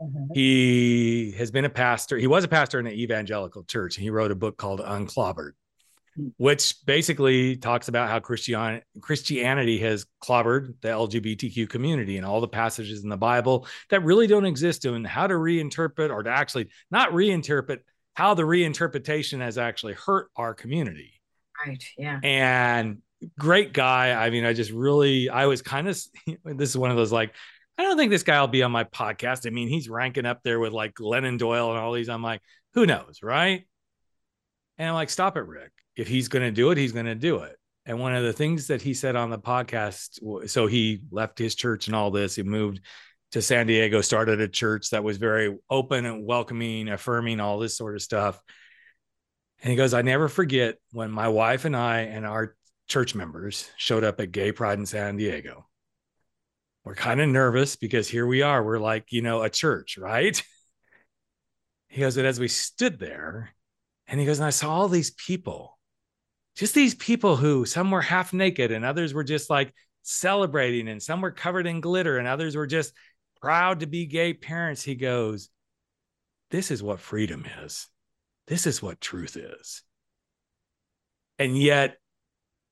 [0.00, 0.34] Mm-hmm.
[0.34, 2.16] He has been a pastor.
[2.18, 5.52] He was a pastor in an evangelical church, and he wrote a book called Unclobbered.
[6.36, 12.48] Which basically talks about how Christian, Christianity has clobbered the LGBTQ community and all the
[12.48, 16.68] passages in the Bible that really don't exist and how to reinterpret or to actually
[16.90, 17.78] not reinterpret,
[18.14, 21.20] how the reinterpretation has actually hurt our community.
[21.64, 21.84] Right.
[21.96, 22.20] Yeah.
[22.22, 23.02] And
[23.38, 24.12] great guy.
[24.12, 26.00] I mean, I just really, I was kind of,
[26.44, 27.34] this is one of those like,
[27.78, 29.46] I don't think this guy will be on my podcast.
[29.46, 32.10] I mean, he's ranking up there with like Glennon Doyle and all these.
[32.10, 32.42] I'm like,
[32.74, 33.20] who knows?
[33.22, 33.64] Right.
[34.76, 35.72] And I'm like, stop it, Rick.
[35.96, 37.56] If he's going to do it, he's going to do it.
[37.86, 41.54] And one of the things that he said on the podcast, so he left his
[41.54, 42.80] church and all this, he moved
[43.32, 47.76] to San Diego, started a church that was very open and welcoming, affirming, all this
[47.76, 48.40] sort of stuff.
[49.62, 52.56] And he goes, I never forget when my wife and I and our
[52.88, 55.66] church members showed up at Gay Pride in San Diego.
[56.84, 58.64] We're kind of nervous because here we are.
[58.64, 60.40] We're like, you know, a church, right?
[61.92, 63.50] He goes, but as we stood there,
[64.06, 65.76] and he goes, and I saw all these people,
[66.60, 71.02] just these people who some were half naked and others were just like celebrating, and
[71.02, 72.92] some were covered in glitter, and others were just
[73.40, 75.48] proud to be gay parents, he goes,
[76.50, 77.88] This is what freedom is.
[78.46, 79.82] This is what truth is.
[81.38, 81.96] And yet,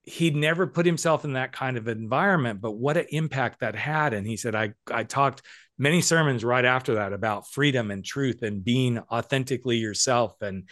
[0.03, 4.13] he'd never put himself in that kind of environment, but what an impact that had.
[4.13, 5.41] And he said, I, I talked
[5.79, 10.43] many sermons right after that about freedom and truth and being authentically yourself.
[10.43, 10.69] And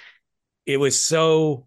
[0.67, 1.67] it was so,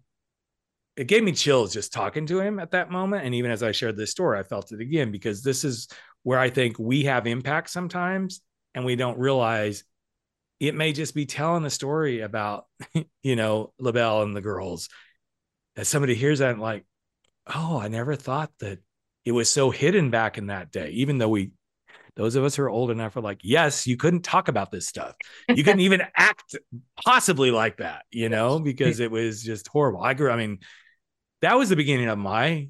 [1.00, 3.24] it gave me chills just talking to him at that moment.
[3.24, 5.88] And even as I shared this story, I felt it again because this is
[6.24, 8.42] where I think we have impact sometimes
[8.74, 9.82] and we don't realize
[10.60, 12.66] it may just be telling a story about,
[13.22, 14.90] you know, LaBelle and the girls.
[15.76, 16.84] That somebody hears that and like,
[17.46, 18.80] oh, I never thought that
[19.24, 21.52] it was so hidden back in that day, even though we
[22.14, 24.86] those of us who are old enough are like, yes, you couldn't talk about this
[24.86, 25.14] stuff.
[25.48, 26.56] You couldn't even act
[27.02, 30.02] possibly like that, you know, because it was just horrible.
[30.02, 30.58] I grew, I mean,
[31.42, 32.68] that was the beginning of my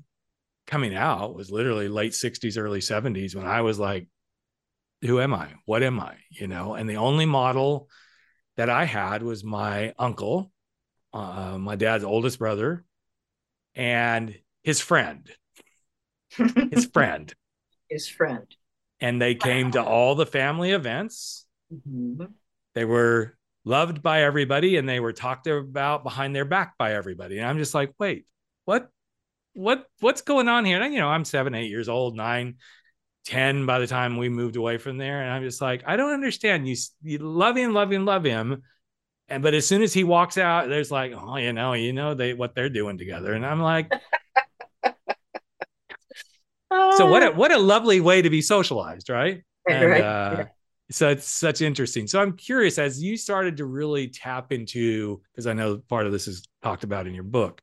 [0.66, 4.06] coming out was literally late 60s, early 70s when I was like,
[5.02, 5.48] who am I?
[5.64, 6.16] What am I?
[6.30, 7.88] You know, and the only model
[8.56, 10.52] that I had was my uncle,
[11.12, 12.84] uh, my dad's oldest brother,
[13.74, 15.28] and his friend,
[16.70, 17.34] his friend,
[17.88, 18.46] his friend.
[19.00, 21.46] And they came to all the family events.
[21.72, 22.26] Mm-hmm.
[22.74, 27.38] They were loved by everybody and they were talked about behind their back by everybody.
[27.38, 28.26] And I'm just like, wait,
[28.70, 28.88] what?
[29.54, 30.80] What what's going on here?
[30.80, 32.54] And you know, I'm seven, eight years old, nine,
[33.24, 35.22] ten by the time we moved away from there.
[35.22, 36.68] And I'm just like, I don't understand.
[36.68, 38.62] You, you love him, love him, love him.
[39.28, 42.14] And but as soon as he walks out, there's like, oh, you know, you know,
[42.14, 43.32] they what they're doing together.
[43.32, 43.90] And I'm like,
[46.72, 49.42] so what a what a lovely way to be socialized, right?
[49.68, 50.00] And right.
[50.00, 50.44] Uh,
[50.92, 52.06] so it's such interesting.
[52.06, 56.12] So I'm curious as you started to really tap into, because I know part of
[56.12, 57.62] this is talked about in your book,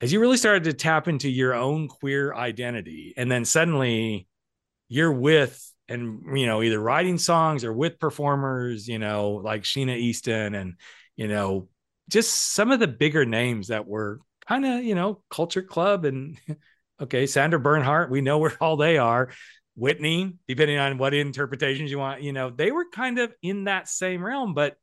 [0.00, 4.28] as you really started to tap into your own queer identity, and then suddenly
[4.88, 9.96] you're with and you know either writing songs or with performers you know like sheena
[9.96, 10.74] easton and
[11.16, 11.68] you know
[12.08, 16.38] just some of the bigger names that were kind of you know culture club and
[17.00, 19.30] okay Sandra Bernhard we know where all they are.
[19.76, 23.88] Whitney depending on what interpretations you want you know they were kind of in that
[23.88, 24.76] same realm but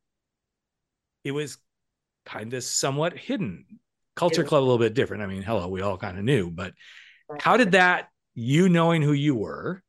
[1.25, 1.57] it was
[2.25, 3.65] kind of somewhat hidden
[4.15, 6.73] culture club a little bit different i mean hello we all kind of knew but
[7.39, 9.81] how did that you knowing who you were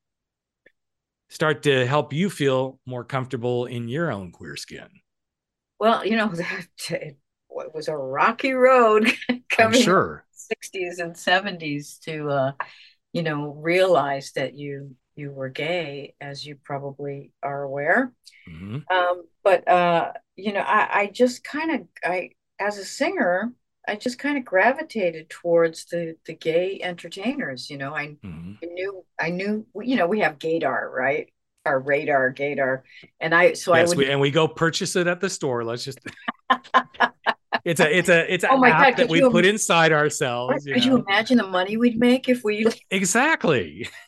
[1.29, 4.89] start to help you feel more comfortable in your own queer skin?
[5.79, 7.19] Well, you know, that it
[7.51, 9.13] was a rocky road
[9.51, 10.25] coming sure.
[10.35, 12.53] 60s and 70s to uh,
[13.13, 18.13] you know, realize that you you were gay, as you probably are aware.
[18.47, 18.81] Mm-hmm.
[18.95, 23.53] Um, but uh, you know, I, I just kind of I as a singer,
[23.89, 27.71] I just kind of gravitated towards the the gay entertainers.
[27.71, 28.53] You know, I, mm-hmm.
[28.63, 31.33] I knew I knew you know we have Gaydar right,
[31.65, 32.83] our radar Gaydar,
[33.21, 35.65] and I so yes, I would we, and we go purchase it at the store.
[35.65, 35.99] Let's just.
[37.65, 40.65] it's a it's a it's an oh my app God, that we put inside ourselves.
[40.65, 40.97] Could you, know?
[40.97, 43.89] you imagine the money we'd make if we exactly?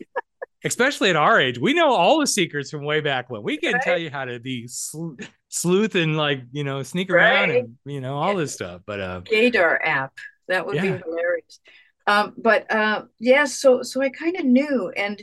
[0.65, 3.43] especially at our age, we know all the secrets from way back when.
[3.43, 3.83] We can right?
[3.83, 5.15] tell you how to be sl-
[5.49, 7.65] sleuth and like you know sneak around right?
[7.65, 8.39] and you know all yeah.
[8.41, 8.83] this stuff.
[8.87, 10.13] But uh, Gaydar app
[10.49, 10.83] that would yeah.
[10.83, 11.61] be hilarious.
[12.07, 15.23] Um, but uh, yeah, so so I kind of knew, and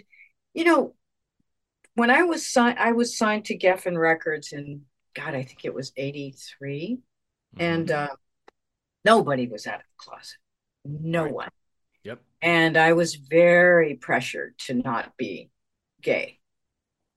[0.53, 0.95] you know,
[1.95, 4.81] when I was signed, I was signed to Geffen Records in
[5.15, 6.99] God, I think it was '83,
[7.55, 7.61] mm-hmm.
[7.61, 8.09] and uh,
[9.03, 10.37] nobody was out of the closet.
[10.85, 11.33] No right.
[11.33, 11.49] one.
[12.45, 15.49] And I was very pressured to not be
[16.01, 16.39] gay.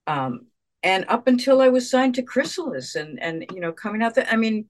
[0.07, 0.47] Um,
[0.83, 4.33] and up until I was signed to Chrysalis and and you know coming out that
[4.33, 4.69] I mean,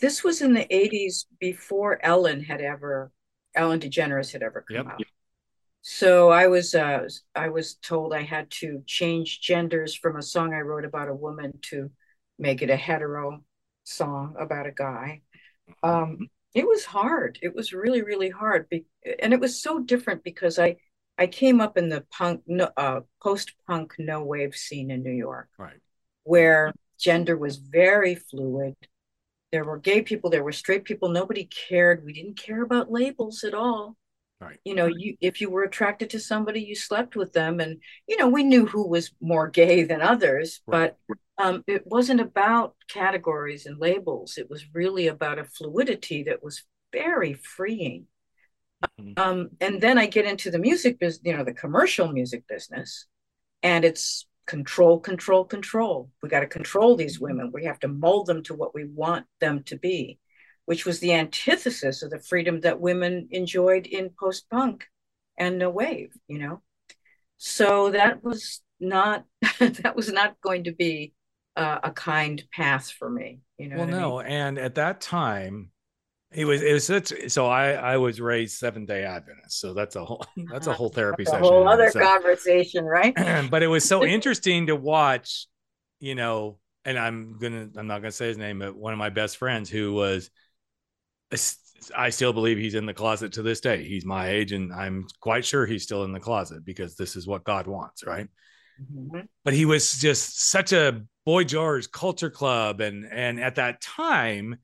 [0.00, 3.10] this was in the 80s before Ellen had ever
[3.54, 4.86] Ellen DeGeneres had ever come yep.
[4.86, 5.02] out.
[5.82, 10.52] So I was uh, I was told I had to change genders from a song
[10.52, 11.90] I wrote about a woman to
[12.38, 13.42] make it a hetero
[13.84, 15.22] song about a guy.
[15.82, 17.38] Um, it was hard.
[17.42, 18.68] It was really, really hard.
[18.70, 18.86] Be-
[19.20, 20.76] and it was so different because I,
[21.18, 22.42] I came up in the punk,
[22.76, 25.80] uh, post-punk no wave scene in New York, right,
[26.24, 28.74] where gender was very fluid.
[29.52, 31.10] There were gay people, there were straight people.
[31.10, 32.04] Nobody cared.
[32.04, 33.96] We didn't care about labels at all.
[34.40, 34.58] Right.
[34.64, 38.18] You know, you if you were attracted to somebody, you slept with them, and you
[38.18, 40.92] know we knew who was more gay than others, right.
[41.08, 44.36] but um, it wasn't about categories and labels.
[44.36, 48.06] It was really about a fluidity that was very freeing.
[49.00, 49.12] Mm-hmm.
[49.16, 53.06] Um, and then I get into the music business, you know, the commercial music business,
[53.62, 56.10] and it's control, control, control.
[56.22, 57.52] We got to control these women.
[57.52, 60.18] We have to mold them to what we want them to be,
[60.66, 64.86] which was the antithesis of the freedom that women enjoyed in post punk
[65.38, 66.62] and no wave, you know.
[67.38, 69.24] So that was not
[69.60, 71.14] that was not going to be
[71.56, 73.40] uh, a kind path for me.
[73.58, 73.76] You know.
[73.78, 74.32] Well, no, I mean?
[74.32, 75.70] and at that time,
[76.32, 79.96] It was it was such so I I was raised Seventh Day Adventist, so that's
[79.96, 81.44] a whole that's a whole therapy that's a session.
[81.44, 83.14] whole other conversation, right?
[83.50, 85.46] but it was so interesting to watch,
[86.00, 89.10] you know, and I'm gonna I'm not gonna say his name, but one of my
[89.10, 90.30] best friends who was
[91.94, 93.84] I still believe he's in the closet to this day.
[93.84, 97.26] He's my age, and I'm quite sure he's still in the closet because this is
[97.26, 98.28] what God wants, right?
[98.80, 99.20] Mm-hmm.
[99.44, 104.56] But he was just such a Boy George culture club, and and at that time,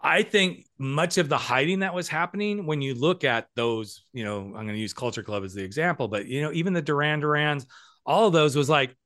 [0.00, 4.24] I think much of the hiding that was happening when you look at those, you
[4.24, 6.82] know, I'm going to use Culture Club as the example, but you know, even the
[6.82, 7.66] Duran Durans,
[8.04, 8.96] all of those was like,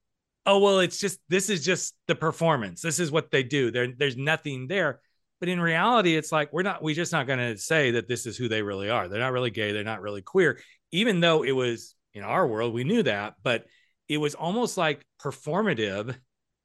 [0.46, 2.80] oh well, it's just this is just the performance.
[2.80, 3.70] This is what they do.
[3.70, 5.00] There, there's nothing there.
[5.40, 8.26] But in reality, it's like we're not, we're just not going to say that this
[8.26, 9.08] is who they really are.
[9.08, 9.72] They're not really gay.
[9.72, 10.60] They're not really queer,
[10.92, 13.66] even though it was in our world, we knew that, but
[14.08, 16.16] it was almost like performative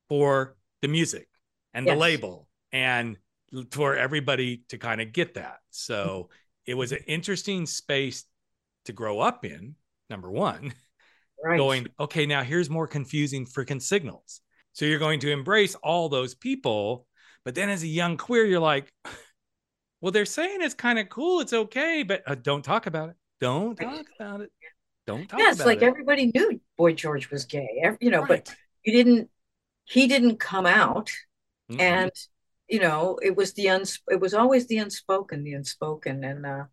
[0.07, 1.27] for the music
[1.73, 1.93] and yes.
[1.93, 3.17] the label and
[3.71, 5.57] for everybody to kind of get that.
[5.71, 6.29] So
[6.65, 8.23] it was an interesting space
[8.86, 9.75] to grow up in,
[10.10, 10.73] number one.
[11.43, 11.57] Right.
[11.57, 14.41] Going, okay, now here's more confusing freaking signals.
[14.73, 17.07] So you're going to embrace all those people
[17.45, 18.91] but then as a young queer, you're like,
[20.01, 21.39] well, they're saying it's kind of cool.
[21.39, 23.15] It's okay, but uh, don't talk about it.
[23.39, 24.51] Don't talk about it.
[25.08, 25.43] Don't talk about it.
[25.43, 25.86] yeah, it's like it.
[25.86, 28.27] everybody knew Boy George was gay, you know, right.
[28.45, 29.30] but you didn't,
[29.86, 31.10] he didn't come out.
[31.71, 31.82] Mm-hmm.
[31.82, 32.12] And,
[32.67, 36.23] you know, it was the uns, it was always the unspoken, the unspoken.
[36.23, 36.65] And, uh,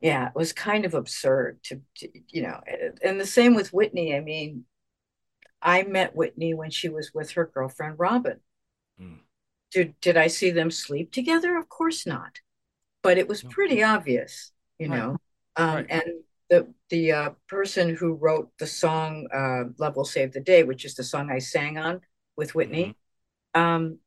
[0.00, 2.60] yeah, it was kind of absurd to, to, you know,
[3.02, 4.14] and the same with Whitney.
[4.14, 4.64] I mean,
[5.60, 8.40] I met Whitney when she was with her girlfriend Robyn.
[9.00, 9.18] Mm.
[9.70, 11.56] Did did I see them sleep together?
[11.56, 12.40] Of course not.
[13.02, 15.16] But it was pretty obvious, you know.
[15.56, 15.86] Um, right.
[15.88, 16.04] And
[16.50, 20.84] the the uh, person who wrote the song uh, "Love Will Save the Day," which
[20.84, 22.00] is the song I sang on
[22.36, 22.96] with Whitney,
[23.54, 23.60] mm-hmm.
[23.60, 23.98] um,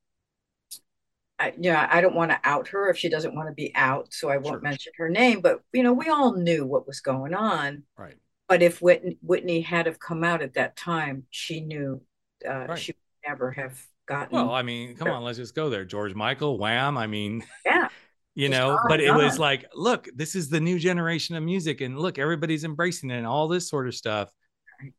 [1.41, 3.73] I, you know, I don't want to out her if she doesn't want to be
[3.75, 4.61] out, so I won't sure.
[4.61, 5.41] mention her name.
[5.41, 7.83] But you know, we all knew what was going on.
[7.97, 8.17] Right.
[8.47, 12.01] But if Whitney, Whitney had have come out at that time, she knew
[12.47, 12.79] uh, right.
[12.79, 14.35] she would never have gotten.
[14.35, 15.85] Well, I mean, come on, let's just go there.
[15.85, 16.97] George Michael, Wham.
[16.97, 17.87] I mean, yeah.
[18.33, 21.81] You just know, but it was like, look, this is the new generation of music,
[21.81, 24.29] and look, everybody's embracing it and all this sort of stuff.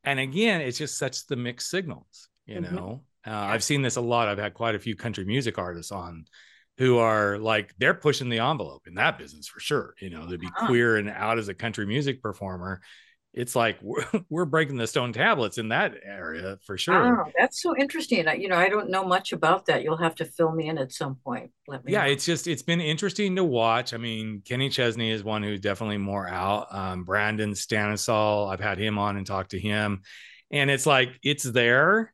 [0.05, 2.75] And again, it's just such the mixed signals, you mm-hmm.
[2.75, 3.03] know.
[3.27, 3.45] Uh, yeah.
[3.45, 4.29] I've seen this a lot.
[4.29, 6.27] I've had quite a few country music artists on
[6.79, 9.95] who are like they're pushing the envelope in that business for sure.
[10.01, 10.67] You know, to be uh-huh.
[10.67, 12.81] queer and out as a country music performer
[13.35, 17.23] it's like we're, we're breaking the stone tablets in that area for sure.
[17.23, 18.29] Oh, that's so interesting.
[18.29, 19.83] I, you know, I don't know much about that.
[19.83, 21.51] You'll have to fill me in at some point.
[21.67, 21.93] Let me.
[21.93, 22.11] Yeah, know.
[22.11, 23.95] it's just it's been interesting to watch.
[23.95, 26.75] I mean, Kenny Chesney is one who's definitely more out.
[26.75, 30.03] Um, Brandon Stansell, I've had him on and talked to him,
[30.51, 32.13] and it's like it's there.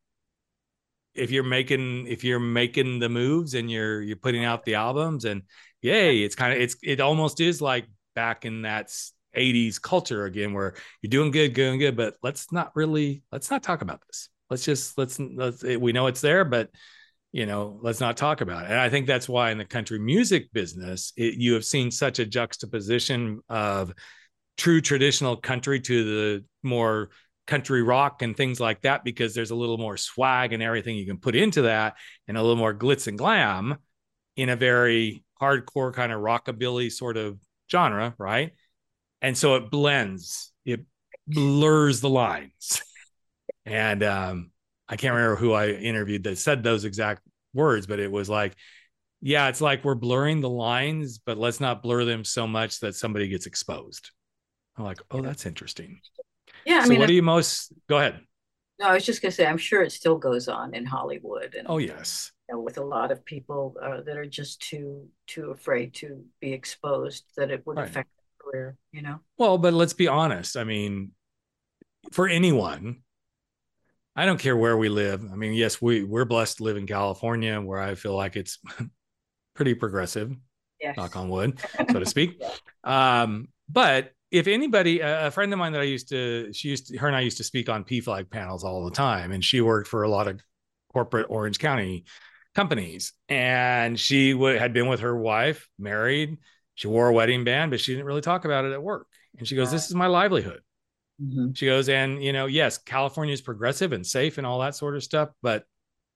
[1.15, 5.25] If you're making if you're making the moves and you're you're putting out the albums
[5.25, 5.43] and
[5.83, 8.93] yay, it's kind of it's it almost is like back in that
[9.37, 13.63] 80s culture again where you're doing good doing good but let's not really let's not
[13.63, 14.29] talk about this.
[14.51, 16.71] Let's just let's let's we know it's there but
[17.33, 18.71] you know let's not talk about it.
[18.71, 22.19] And i think that's why in the country music business it, you have seen such
[22.19, 23.93] a juxtaposition of
[24.57, 27.11] true traditional country to the more
[27.47, 31.07] country rock and things like that because there's a little more swag and everything you
[31.07, 31.97] can put into that
[32.29, 33.77] and a little more glitz and glam
[34.37, 37.39] in a very hardcore kind of rockabilly sort of
[37.71, 38.53] genre right
[39.23, 40.81] and so it blends it
[41.27, 42.83] blurs the lines.
[43.67, 44.51] And um,
[44.89, 47.21] i can't remember who i interviewed that said those exact
[47.53, 48.57] words but it was like
[49.21, 52.95] yeah it's like we're blurring the lines but let's not blur them so much that
[52.95, 54.11] somebody gets exposed.
[54.79, 56.01] I'm like oh that's interesting.
[56.65, 58.21] Yeah I so mean, what do you most go ahead.
[58.81, 61.55] No i was just going to say i'm sure it still goes on in hollywood
[61.59, 62.33] and oh yes.
[62.49, 66.25] you know, with a lot of people uh, that are just too too afraid to
[66.41, 67.89] be exposed that it would right.
[67.89, 68.09] affect
[68.41, 69.21] career, you know?
[69.37, 70.57] Well, but let's be honest.
[70.57, 71.13] I mean,
[72.13, 73.03] for anyone,
[74.17, 75.25] I don't care where we live.
[75.31, 78.59] I mean, yes, we we're blessed to live in California where I feel like it's
[79.55, 80.35] pretty progressive.
[80.81, 80.97] Yes.
[80.97, 81.61] Knock on wood,
[81.91, 82.41] so to speak.
[82.41, 83.23] yeah.
[83.23, 86.99] Um, but if anybody, a friend of mine that I used to, she used to,
[86.99, 89.89] her and I used to speak on PFLAG panels all the time, and she worked
[89.89, 90.41] for a lot of
[90.93, 92.05] corporate Orange County
[92.55, 96.39] companies, and she w- had been with her wife, married,
[96.79, 99.09] she wore a wedding band, but she didn't really talk about it at work.
[99.37, 100.61] And she goes, This is my livelihood.
[101.21, 101.55] Mm-hmm.
[101.55, 104.95] She goes, and you know, yes, California is progressive and safe and all that sort
[104.95, 105.31] of stuff.
[105.43, 105.65] But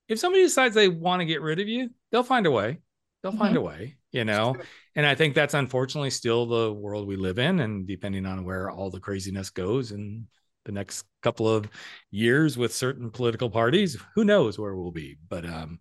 [0.06, 2.78] if somebody decides they want to get rid of you, they'll find a way.
[3.22, 3.40] They'll mm-hmm.
[3.40, 4.54] find a way, you know.
[4.94, 7.58] And I think that's unfortunately still the world we live in.
[7.58, 10.28] And depending on where all the craziness goes in
[10.64, 11.68] the next couple of
[12.12, 15.16] years with certain political parties, who knows where we'll be.
[15.28, 15.80] But um,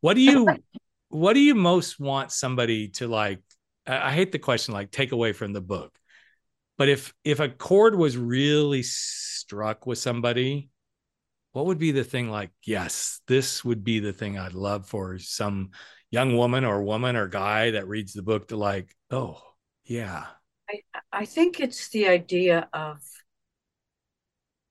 [0.00, 0.48] what do you
[1.10, 3.40] what do you most want somebody to like
[3.86, 5.98] I, hate the question like take away from the book
[6.78, 10.70] but if if a chord was really struck with somebody
[11.52, 15.18] what would be the thing like yes this would be the thing i'd love for
[15.18, 15.70] some
[16.10, 19.40] young woman or woman or guy that reads the book to like oh
[19.84, 20.26] yeah
[20.70, 20.80] i
[21.12, 23.00] i think it's the idea of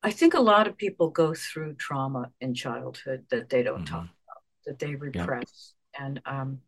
[0.04, 3.96] i think a lot of people go through trauma in childhood that they don't mm-hmm.
[3.96, 6.60] talk about that they repress and um,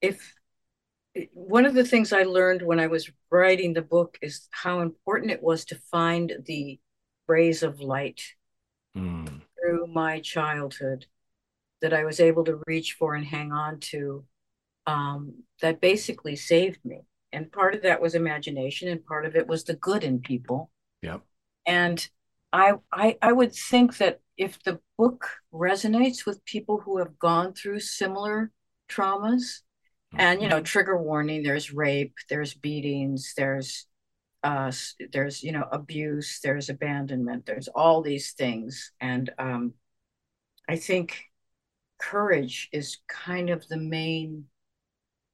[0.00, 0.34] if
[1.32, 5.32] one of the things I learned when I was writing the book is how important
[5.32, 6.78] it was to find the
[7.26, 8.22] rays of light
[8.96, 9.40] mm.
[9.60, 11.06] through my childhood
[11.80, 14.24] that I was able to reach for and hang on to
[14.86, 17.00] um, that basically saved me.
[17.32, 20.70] And part of that was imagination, and part of it was the good in people.
[21.02, 21.20] Yep.
[21.66, 22.08] And
[22.52, 27.52] I, I, I would think that if the book resonates with people who have gone
[27.52, 28.50] through similar
[28.88, 29.60] traumas,
[30.16, 30.64] and you know, mm-hmm.
[30.64, 33.86] trigger warning, there's rape, there's beatings, there's
[34.44, 34.70] uh
[35.12, 39.72] there's you know abuse there's abandonment there's all these things and um
[40.68, 41.24] i think
[41.98, 44.44] courage is kind of the main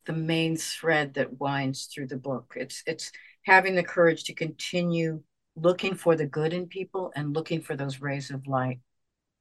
[0.07, 3.13] the main thread that winds through the book it's it's
[3.43, 5.23] having the courage to continue
[5.55, 8.81] looking for the good in people and looking for those rays of light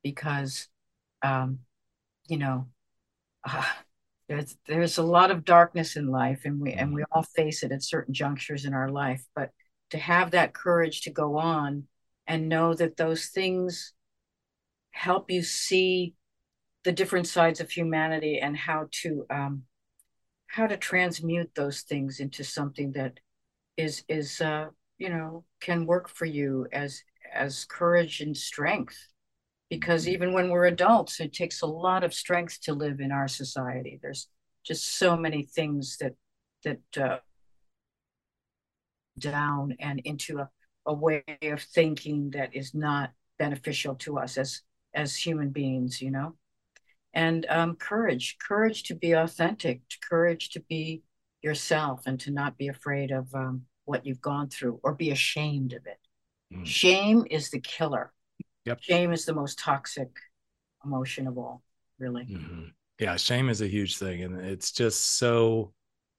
[0.04, 0.68] because
[1.22, 1.60] um,
[2.28, 2.68] you know
[3.46, 3.64] uh,
[4.34, 7.18] there's there's a lot of darkness in life and we and we mm-hmm.
[7.18, 9.52] all face it at certain junctures in our life but
[9.92, 11.84] to have that courage to go on
[12.26, 13.94] and know that those things
[14.92, 16.16] help you see
[16.84, 19.64] the different sides of humanity and how to um,
[20.48, 23.20] how to transmute those things into something that
[23.78, 24.68] is is uh,
[24.98, 28.98] you know can work for you as as courage and strength
[29.78, 33.28] because even when we're adults it takes a lot of strength to live in our
[33.28, 34.28] society there's
[34.64, 36.14] just so many things that
[36.64, 37.18] that uh,
[39.20, 40.50] down and into a,
[40.86, 44.62] a way of thinking that is not beneficial to us as
[44.94, 46.36] as human beings you know
[47.14, 51.04] and um, courage courage to be authentic courage to be
[51.44, 55.74] yourself and to not be afraid of um, what you've gone through or be ashamed
[55.74, 56.00] of it.
[56.54, 56.66] Mm.
[56.66, 58.13] Shame is the killer.
[58.66, 58.82] Yep.
[58.82, 60.10] Shame is the most toxic
[60.86, 61.62] emotion of all,
[62.00, 62.24] really.
[62.24, 62.66] Mm-hmm.
[63.00, 64.24] Yeah, shame is a huge thing.
[64.24, 65.74] And it's just so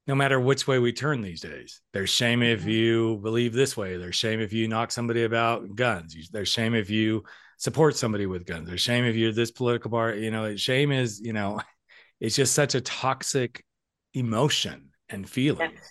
[0.07, 1.81] no matter which way we turn these days.
[1.93, 2.71] There's shame if mm-hmm.
[2.71, 3.97] you believe this way.
[3.97, 6.15] There's shame if you knock somebody about guns.
[6.31, 7.25] There's shame if you
[7.57, 8.69] support somebody with guns.
[8.69, 10.23] There's shame if you're this political party.
[10.23, 11.61] You know, shame is, you know,
[12.21, 13.65] it's just such a toxic
[14.13, 15.71] emotion and feeling.
[15.73, 15.91] Yes.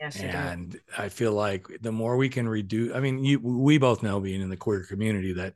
[0.00, 4.02] Yes, and I feel like the more we can reduce, I mean, you, we both
[4.02, 5.54] know being in the queer community that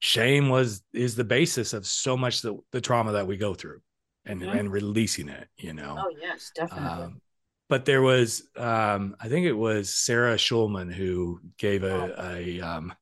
[0.00, 3.80] shame was is the basis of so much the, the trauma that we go through
[4.24, 4.56] and mm-hmm.
[4.56, 7.20] and releasing it you know oh yes definitely um,
[7.68, 12.34] but there was um, i think it was sarah schulman who gave a, oh.
[12.34, 12.92] a um,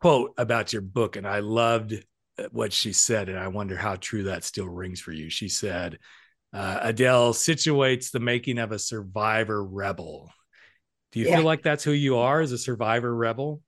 [0.00, 1.94] quote about your book and i loved
[2.50, 5.98] what she said and i wonder how true that still rings for you she said
[6.54, 10.30] uh, Adele situates the making of a survivor rebel.
[11.10, 11.36] Do you yeah.
[11.36, 13.60] feel like that's who you are as a survivor rebel?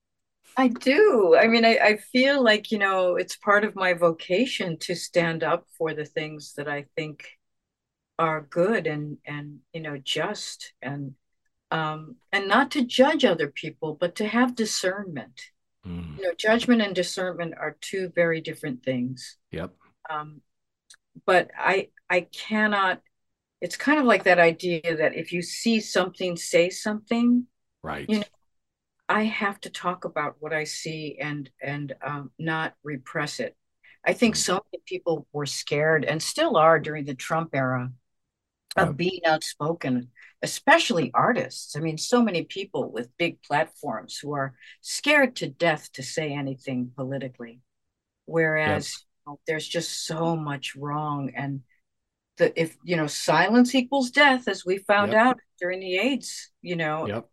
[0.56, 1.36] I do.
[1.38, 5.42] I mean, I, I feel like, you know, it's part of my vocation to stand
[5.42, 7.26] up for the things that I think
[8.18, 11.14] are good and, and, you know, just and,
[11.70, 15.40] um, and not to judge other people, but to have discernment.
[15.86, 16.16] Mm.
[16.16, 19.36] You know, judgment and discernment are two very different things.
[19.52, 19.74] Yep.
[20.08, 20.40] Um,
[21.24, 23.00] but I I cannot
[23.60, 27.46] it's kind of like that idea that if you see something, say something.
[27.82, 28.08] Right.
[28.08, 28.24] You know,
[29.08, 33.56] I have to talk about what I see and and um, not repress it.
[34.04, 34.38] I think mm.
[34.38, 37.90] so many people were scared and still are during the Trump era
[38.76, 40.10] of being outspoken,
[40.42, 41.76] especially artists.
[41.76, 46.32] I mean, so many people with big platforms who are scared to death to say
[46.32, 47.60] anything politically.
[48.26, 49.04] Whereas
[49.46, 51.62] there's just so much wrong and
[52.36, 55.26] the if you know silence equals death as we found yep.
[55.26, 57.28] out during the aids you know yep.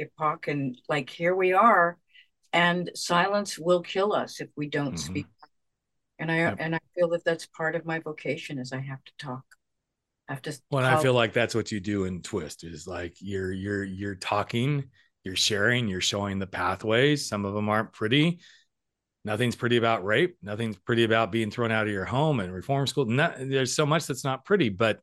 [0.00, 1.96] Epoch and like here we are
[2.52, 5.12] and silence will kill us if we don't mm-hmm.
[5.12, 5.26] speak
[6.18, 6.56] and i yep.
[6.58, 9.44] and i feel that that's part of my vocation is i have to talk.
[10.28, 13.16] I have to well i feel like that's what you do in twist is like
[13.20, 14.84] you're you're you're talking
[15.24, 17.28] you're sharing you're showing the pathways.
[17.28, 18.40] Some of them aren't pretty.
[19.22, 20.38] Nothing's pretty about rape.
[20.42, 23.04] Nothing's pretty about being thrown out of your home and reform school.
[23.04, 24.70] Not, there's so much that's not pretty.
[24.70, 25.00] But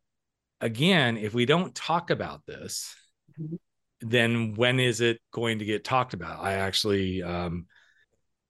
[0.61, 2.93] again if we don't talk about this
[3.39, 3.55] mm-hmm.
[4.01, 7.65] Then when is it going to get talked about i actually um,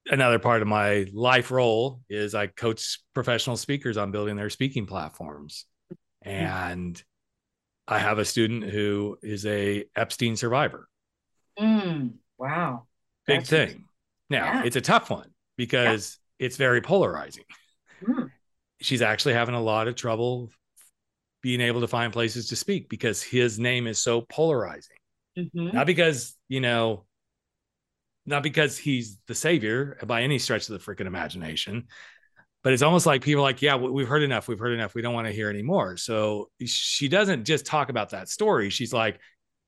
[0.10, 4.86] another part of my life role is I coach professional speakers on building their speaking
[4.86, 5.66] platforms.
[6.22, 7.02] And
[7.88, 10.88] I have a student who is a Epstein survivor.
[11.60, 12.88] Mm, wow.
[13.26, 13.86] Big That's thing.
[14.30, 14.64] Now, yeah.
[14.66, 16.48] it's a tough one because yeah.
[16.48, 17.46] it's very polarizing.
[18.06, 18.30] Mm.
[18.82, 20.50] She's actually having a lot of trouble
[21.42, 24.98] being able to find places to speak because his name is so polarizing.
[25.38, 25.76] Mm-hmm.
[25.76, 27.06] Not because, you know,
[28.26, 31.88] not because he's the savior by any stretch of the freaking imagination,
[32.64, 34.48] but it's almost like people are like, yeah, we've heard enough.
[34.48, 34.96] We've heard enough.
[34.96, 35.96] We don't want to hear anymore.
[35.96, 38.70] So she doesn't just talk about that story.
[38.70, 39.20] She's like,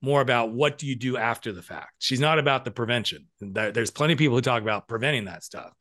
[0.02, 1.94] more about what do you do after the fact.
[2.00, 3.28] She's not about the prevention.
[3.42, 5.74] There's plenty of people who talk about preventing that stuff,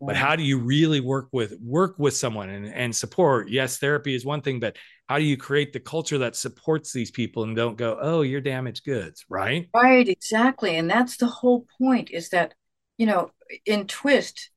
[0.00, 3.50] but how do you really work with work with someone and, and support?
[3.50, 4.76] Yes, therapy is one thing, but
[5.08, 8.40] how do you create the culture that supports these people and don't go, oh, you're
[8.40, 9.68] damaged goods, right?
[9.74, 12.10] Right, exactly, and that's the whole point.
[12.10, 12.54] Is that
[12.96, 13.30] you know
[13.66, 14.50] in Twist,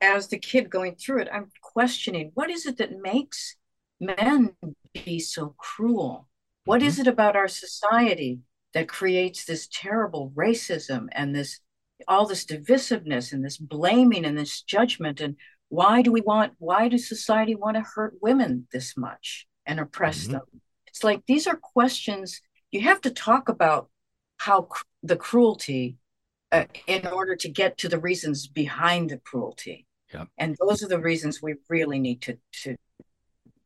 [0.00, 3.56] as the kid going through it, I'm questioning what is it that makes
[3.98, 4.50] men
[4.92, 6.28] be so cruel.
[6.64, 6.88] What mm-hmm.
[6.88, 8.40] is it about our society
[8.74, 11.60] that creates this terrible racism and this
[12.08, 15.36] all this divisiveness and this blaming and this judgment and
[15.68, 20.24] why do we want why does society want to hurt women this much and oppress
[20.24, 20.32] mm-hmm.
[20.32, 20.42] them
[20.86, 23.88] it's like these are questions you have to talk about
[24.38, 25.96] how cr- the cruelty
[26.50, 30.28] uh, in order to get to the reasons behind the cruelty yep.
[30.38, 32.76] and those are the reasons we really need to to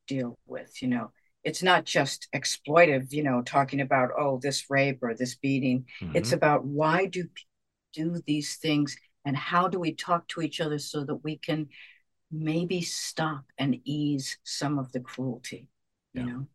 [0.06, 1.10] deal with you know
[1.46, 5.86] it's not just exploitive, you know, talking about, oh, this rape or this beating.
[6.02, 6.16] Mm-hmm.
[6.16, 10.60] It's about why do people do these things and how do we talk to each
[10.60, 11.68] other so that we can
[12.32, 15.68] maybe stop and ease some of the cruelty,
[16.14, 16.26] you yeah.
[16.26, 16.46] know?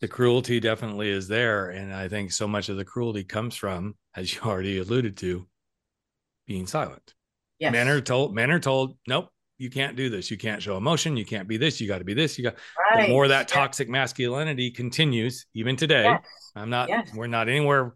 [0.00, 1.68] The cruelty definitely is there.
[1.68, 5.46] And I think so much of the cruelty comes from, as you already alluded to,
[6.46, 7.12] being silent.
[7.58, 7.72] Yes.
[7.72, 9.28] Men are told, men are told, nope,
[9.58, 10.30] you can't do this.
[10.30, 11.16] You can't show emotion.
[11.16, 11.80] You can't be this.
[11.80, 12.38] You got to be this.
[12.38, 12.56] You got
[12.92, 13.06] right.
[13.06, 16.04] the more that toxic masculinity continues, even today.
[16.04, 16.22] Yes.
[16.56, 17.10] I'm not, yes.
[17.14, 17.94] we're not anywhere.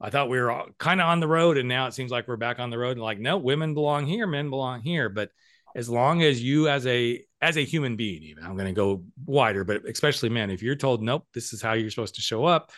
[0.00, 2.36] I thought we were kind of on the road, and now it seems like we're
[2.36, 2.92] back on the road.
[2.92, 5.08] And like, no, women belong here, men belong here.
[5.08, 5.30] But
[5.76, 9.04] as long as you, as a as a human being, even I'm going to go
[9.24, 12.44] wider, but especially men, if you're told, nope, this is how you're supposed to show
[12.44, 12.72] up,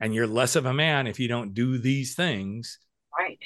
[0.00, 2.78] and you're less of a man if you don't do these things,
[3.16, 3.38] right?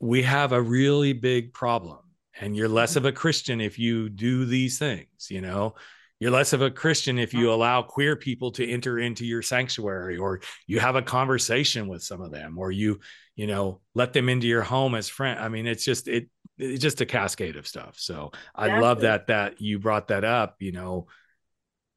[0.00, 1.98] We have a really big problem
[2.38, 5.74] and you're less of a christian if you do these things you know
[6.18, 10.16] you're less of a christian if you allow queer people to enter into your sanctuary
[10.16, 13.00] or you have a conversation with some of them or you
[13.36, 16.28] you know let them into your home as friend i mean it's just it
[16.58, 20.56] it's just a cascade of stuff so i love that that you brought that up
[20.60, 21.06] you know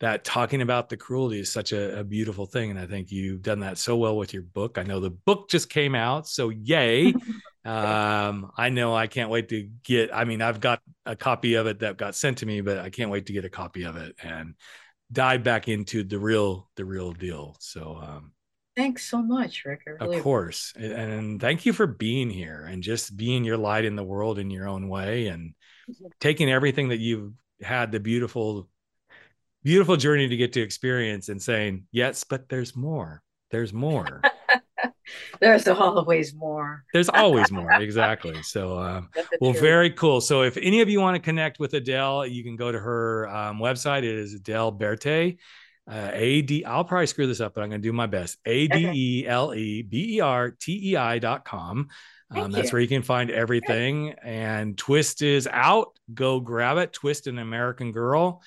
[0.04, 2.72] that talking about the cruelty is such a, a, beautiful thing.
[2.72, 4.78] And I think you've done that so well with your book.
[4.78, 7.14] I know the book just came out, so yay.
[7.66, 11.68] um, I know I can't wait to get, I mean, I've got a copy of
[11.68, 13.96] it that got sent to me, but I can't wait to get a copy of
[13.96, 14.56] it and
[15.12, 17.56] dive back into the real, the real deal.
[17.60, 18.32] So, um,
[18.76, 19.82] Thanks so much, Rick.
[19.86, 20.74] Really of course.
[20.76, 24.40] And, and thank you for being here and just being your light in the world
[24.40, 25.54] in your own way and
[26.20, 28.68] taking everything that you've had the beautiful
[29.64, 33.22] beautiful journey to get to experience and saying, yes, but there's more.
[33.52, 34.22] There's more.
[35.40, 36.84] there's always more.
[36.94, 37.72] there's always more.
[37.84, 38.42] Exactly.
[38.44, 39.10] So, um,
[39.42, 40.22] well, very cool.
[40.22, 43.28] So, if any of you want to connect with Adele, you can go to her
[43.28, 44.00] um, website.
[44.00, 45.38] It is Adele Bertei.
[45.90, 46.64] Uh, A D.
[46.64, 48.38] I'll probably screw this up, but I'm going to do my best.
[48.46, 51.90] A D E L E B E R T E I dot com.
[52.32, 54.16] Um, that's where you can find everything.
[54.24, 55.98] And Twist is out.
[56.14, 56.94] Go grab it.
[56.94, 58.42] Twist an American Girl.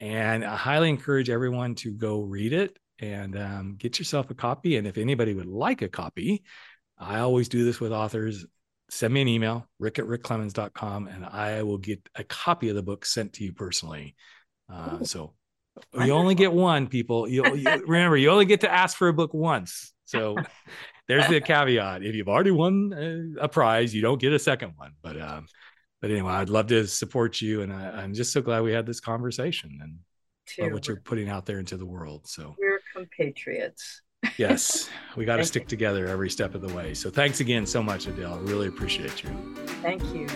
[0.00, 4.76] And I highly encourage everyone to go read it and um, get yourself a copy.
[4.76, 6.44] And if anybody would like a copy,
[6.98, 8.46] I always do this with authors.
[8.88, 12.82] Send me an email, rick at rickclemens.com, and I will get a copy of the
[12.82, 14.14] book sent to you personally.
[14.72, 15.34] Uh, so
[15.94, 17.28] you only get one, people.
[17.28, 19.92] You, you remember, you only get to ask for a book once.
[20.04, 20.36] So
[21.08, 22.02] there's the caveat.
[22.02, 24.92] If you've already won a, prize, you don't get a second one.
[25.02, 25.46] But um,
[26.00, 28.86] but anyway, I'd love to support you, and I, am just so glad we had
[28.86, 32.26] this conversation and what you're putting out there into the world.
[32.28, 32.54] So
[32.96, 34.02] compatriots.
[34.38, 35.68] yes, we got to stick you.
[35.68, 36.94] together every step of the way.
[36.94, 38.34] So thanks again so much, Adele.
[38.34, 39.30] I really appreciate you.
[39.82, 40.26] Thank you.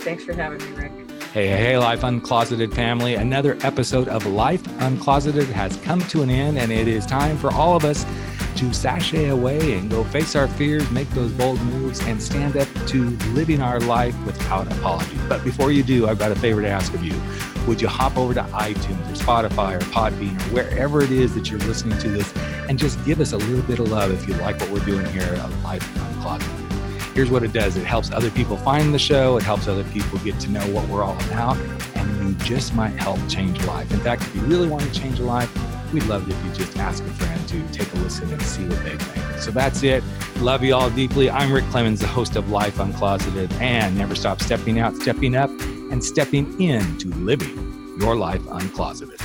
[0.00, 0.92] Thanks for having me, Rick.
[1.32, 3.16] Hey, hey, Life Uncloseted family.
[3.16, 7.52] Another episode of Life Uncloseted has come to an end, and it is time for
[7.52, 8.06] all of us
[8.56, 12.68] to sashay away and go face our fears, make those bold moves, and stand up
[12.86, 15.18] to living our life without apology.
[15.28, 17.14] But before you do, I've got a favor to ask of you.
[17.68, 21.50] Would you hop over to iTunes or Spotify or Podbean or wherever it is that
[21.50, 22.34] you're listening to this
[22.66, 25.04] and just give us a little bit of love if you like what we're doing
[25.06, 26.68] here at Life Uncloseted?
[27.14, 30.18] here's what it does it helps other people find the show, it helps other people
[30.20, 31.58] get to know what we're all about,
[31.94, 33.92] and you just might help change a life.
[33.92, 35.52] In fact, if you really want to change a life,
[35.92, 38.66] we'd love it if you just ask a friend to take a listen and see
[38.66, 39.38] what they think.
[39.40, 40.02] So that's it.
[40.38, 41.30] Love you all deeply.
[41.30, 45.50] I'm Rick Clemens, the host of Life Uncloseted, and never stop stepping out, stepping up,
[45.90, 49.20] and stepping into living your life uncloseted.